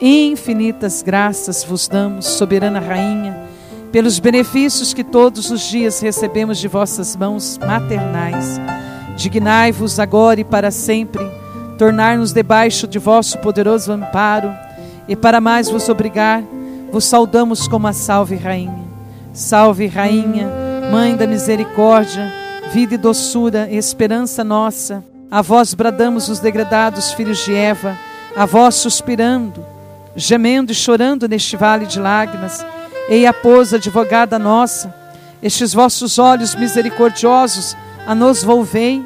Infinitas 0.00 1.02
graças 1.02 1.62
vos 1.62 1.86
damos, 1.86 2.26
soberana 2.26 2.80
rainha, 2.80 3.49
pelos 3.92 4.18
benefícios 4.18 4.94
que 4.94 5.02
todos 5.02 5.50
os 5.50 5.62
dias 5.62 6.00
recebemos 6.00 6.58
de 6.58 6.68
vossas 6.68 7.16
mãos 7.16 7.58
maternais. 7.58 8.60
Dignai-vos 9.16 9.98
agora 9.98 10.40
e 10.40 10.44
para 10.44 10.70
sempre 10.70 11.28
tornar-nos 11.76 12.32
debaixo 12.32 12.86
de 12.86 12.98
vosso 12.98 13.38
poderoso 13.38 13.90
amparo, 13.90 14.52
e 15.08 15.16
para 15.16 15.40
mais 15.40 15.70
vos 15.70 15.88
obrigar, 15.88 16.42
vos 16.92 17.06
saudamos 17.06 17.66
como 17.66 17.86
a 17.86 17.92
salve 17.94 18.36
rainha. 18.36 18.84
Salve 19.32 19.86
rainha, 19.86 20.46
mãe 20.92 21.16
da 21.16 21.26
misericórdia, 21.26 22.30
vida 22.70 22.96
e 22.96 22.98
doçura, 22.98 23.66
esperança 23.70 24.44
nossa. 24.44 25.02
A 25.30 25.40
vós 25.40 25.72
bradamos 25.72 26.28
os 26.28 26.38
degradados 26.38 27.12
filhos 27.12 27.42
de 27.44 27.54
Eva, 27.54 27.96
a 28.36 28.44
vós 28.44 28.74
suspirando, 28.74 29.64
gemendo 30.14 30.72
e 30.72 30.74
chorando 30.74 31.26
neste 31.26 31.56
vale 31.56 31.86
de 31.86 31.98
lágrimas. 31.98 32.62
Ei, 33.10 33.26
a 33.26 33.34
pôs, 33.34 33.74
advogada 33.74 34.38
nossa, 34.38 34.94
estes 35.42 35.74
vossos 35.74 36.16
olhos 36.16 36.54
misericordiosos 36.54 37.76
a 38.06 38.14
nos 38.14 38.44
volvei, 38.44 39.04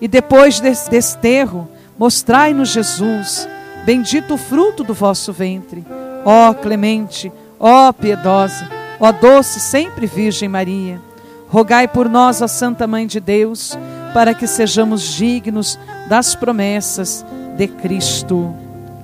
e 0.00 0.06
depois 0.06 0.60
desse 0.60 0.88
desterro, 0.88 1.68
mostrai-nos 1.98 2.68
Jesus, 2.68 3.48
bendito 3.84 4.34
o 4.34 4.38
fruto 4.38 4.84
do 4.84 4.94
vosso 4.94 5.32
ventre. 5.32 5.84
Ó 6.24 6.54
clemente, 6.54 7.32
ó 7.58 7.92
piedosa, 7.92 8.70
ó 9.00 9.10
doce 9.10 9.58
sempre 9.58 10.06
Virgem 10.06 10.48
Maria, 10.48 11.00
rogai 11.48 11.88
por 11.88 12.08
nós, 12.08 12.40
ó 12.40 12.46
Santa 12.46 12.86
Mãe 12.86 13.04
de 13.04 13.18
Deus, 13.18 13.76
para 14.14 14.32
que 14.32 14.46
sejamos 14.46 15.02
dignos 15.02 15.76
das 16.08 16.36
promessas 16.36 17.26
de 17.56 17.66
Cristo. 17.66 18.54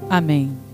Amém. 0.09 0.66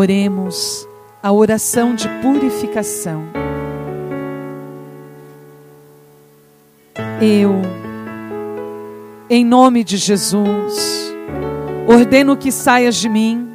Oremos 0.00 0.88
a 1.20 1.32
oração 1.32 1.92
de 1.92 2.08
purificação. 2.22 3.24
Eu, 7.20 7.60
em 9.28 9.44
nome 9.44 9.82
de 9.82 9.96
Jesus, 9.96 11.12
ordeno 11.88 12.36
que 12.36 12.52
saias 12.52 12.94
de 12.94 13.08
mim, 13.08 13.50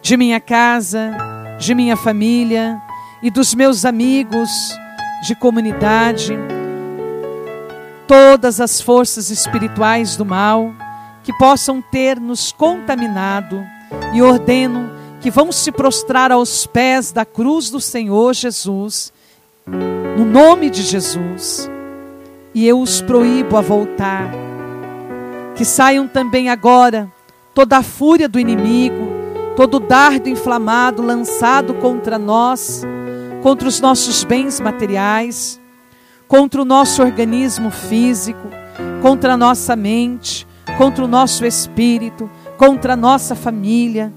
de 0.00 0.16
minha 0.16 0.40
casa, 0.40 1.14
de 1.58 1.74
minha 1.74 1.94
família 1.94 2.80
e 3.22 3.30
dos 3.30 3.54
meus 3.54 3.84
amigos 3.84 4.48
de 5.26 5.34
comunidade, 5.34 6.32
todas 8.08 8.62
as 8.62 8.80
forças 8.80 9.28
espirituais 9.28 10.16
do 10.16 10.24
mal 10.24 10.72
que 11.22 11.34
possam 11.34 11.82
ter 11.82 12.18
nos 12.18 12.50
contaminado 12.50 13.62
e 14.14 14.22
ordeno 14.22 15.01
que 15.22 15.30
vão 15.30 15.52
se 15.52 15.70
prostrar 15.70 16.32
aos 16.32 16.66
pés 16.66 17.12
da 17.12 17.24
cruz 17.24 17.70
do 17.70 17.80
Senhor 17.80 18.34
Jesus, 18.34 19.12
no 19.64 20.24
nome 20.24 20.68
de 20.68 20.82
Jesus 20.82 21.70
e 22.52 22.66
eu 22.66 22.80
os 22.80 23.00
proíbo 23.00 23.56
a 23.56 23.60
voltar. 23.60 24.28
Que 25.54 25.64
saiam 25.64 26.08
também 26.08 26.48
agora 26.48 27.10
toda 27.54 27.76
a 27.76 27.82
fúria 27.82 28.28
do 28.28 28.40
inimigo, 28.40 29.12
todo 29.54 29.76
o 29.76 29.80
dardo 29.80 30.28
inflamado 30.28 31.02
lançado 31.02 31.74
contra 31.74 32.18
nós, 32.18 32.82
contra 33.42 33.68
os 33.68 33.80
nossos 33.80 34.24
bens 34.24 34.58
materiais, 34.58 35.60
contra 36.26 36.60
o 36.60 36.64
nosso 36.64 37.00
organismo 37.00 37.70
físico, 37.70 38.48
contra 39.00 39.34
a 39.34 39.36
nossa 39.36 39.76
mente, 39.76 40.46
contra 40.76 41.04
o 41.04 41.08
nosso 41.08 41.44
espírito, 41.44 42.28
contra 42.56 42.94
a 42.94 42.96
nossa 42.96 43.36
família. 43.36 44.12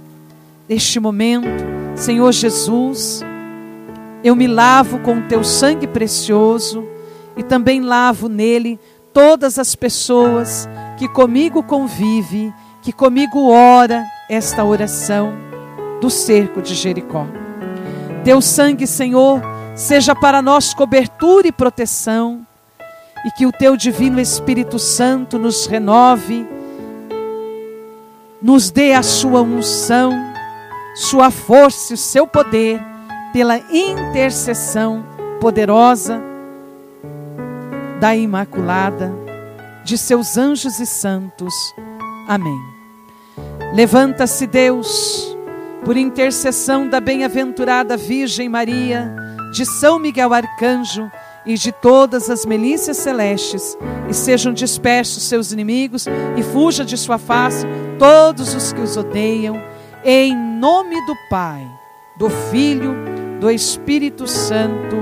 Neste 0.68 1.00
momento, 1.00 1.64
Senhor 1.96 2.32
Jesus, 2.32 3.24
eu 4.24 4.36
me 4.36 4.48
lavo 4.48 4.98
com 5.00 5.20
o 5.20 5.22
teu 5.28 5.44
sangue 5.44 5.86
precioso 5.86 6.84
e 7.38 7.44
também 7.44 7.82
lavo 7.82 8.28
nele 8.28 8.80
todas 9.14 9.60
as 9.60 9.76
pessoas 9.76 10.68
que 10.98 11.08
comigo 11.08 11.62
convive, 11.62 12.52
que 12.82 12.92
comigo 12.92 13.50
ora 13.50 14.04
esta 14.28 14.64
oração 14.64 15.34
do 16.02 16.10
cerco 16.10 16.64
de 16.64 16.74
Jericó. 16.74 17.28
Teu 18.24 18.42
sangue, 18.42 18.88
Senhor, 18.88 19.42
seja 19.76 20.16
para 20.16 20.42
nós 20.42 20.74
cobertura 20.74 21.48
e 21.48 21.52
proteção, 21.52 22.46
e 23.24 23.30
que 23.32 23.46
o 23.46 23.52
teu 23.52 23.78
divino 23.78 24.20
Espírito 24.20 24.80
Santo 24.80 25.38
nos 25.38 25.68
renove, 25.68 26.48
nos 28.42 28.72
dê 28.72 28.94
a 28.94 29.04
sua 29.04 29.42
unção, 29.42 30.35
sua 30.96 31.30
força 31.30 31.92
e 31.92 31.96
o 31.96 31.98
seu 31.98 32.26
poder 32.26 32.82
pela 33.34 33.58
intercessão 33.70 35.06
poderosa 35.42 36.24
da 38.00 38.16
Imaculada, 38.16 39.14
de 39.84 39.98
seus 39.98 40.38
anjos 40.38 40.80
e 40.80 40.86
santos. 40.86 41.54
Amém. 42.28 42.58
Levanta-se, 43.74 44.48
Deus, 44.48 45.38
por 45.84 45.98
intercessão 45.98 46.88
da 46.88 47.02
bem-aventurada 47.02 47.98
Virgem 47.98 48.48
Maria, 48.48 49.14
de 49.52 49.66
São 49.66 50.00
Miguel 50.00 50.34
Arcanjo 50.34 51.12
e 51.46 51.56
de 51.56 51.72
todas 51.72 52.30
as 52.30 52.46
milícias 52.46 52.98
celestes, 52.98 53.78
e 54.10 54.14
sejam 54.14 54.54
dispersos 54.54 55.24
seus 55.24 55.52
inimigos, 55.52 56.08
e 56.38 56.42
fuja 56.42 56.84
de 56.84 56.98
sua 56.98 57.18
face 57.18 57.68
todos 58.00 58.56
os 58.56 58.74
que 58.74 58.82
os 58.82 58.98
odeiam, 58.98 59.62
em 60.04 60.55
nome 60.56 61.06
do 61.06 61.16
Pai, 61.30 61.70
do 62.16 62.30
Filho, 62.30 62.96
do 63.40 63.52
Espírito 63.52 64.26
Santo. 64.26 64.96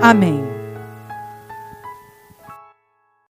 Amém. 0.00 0.57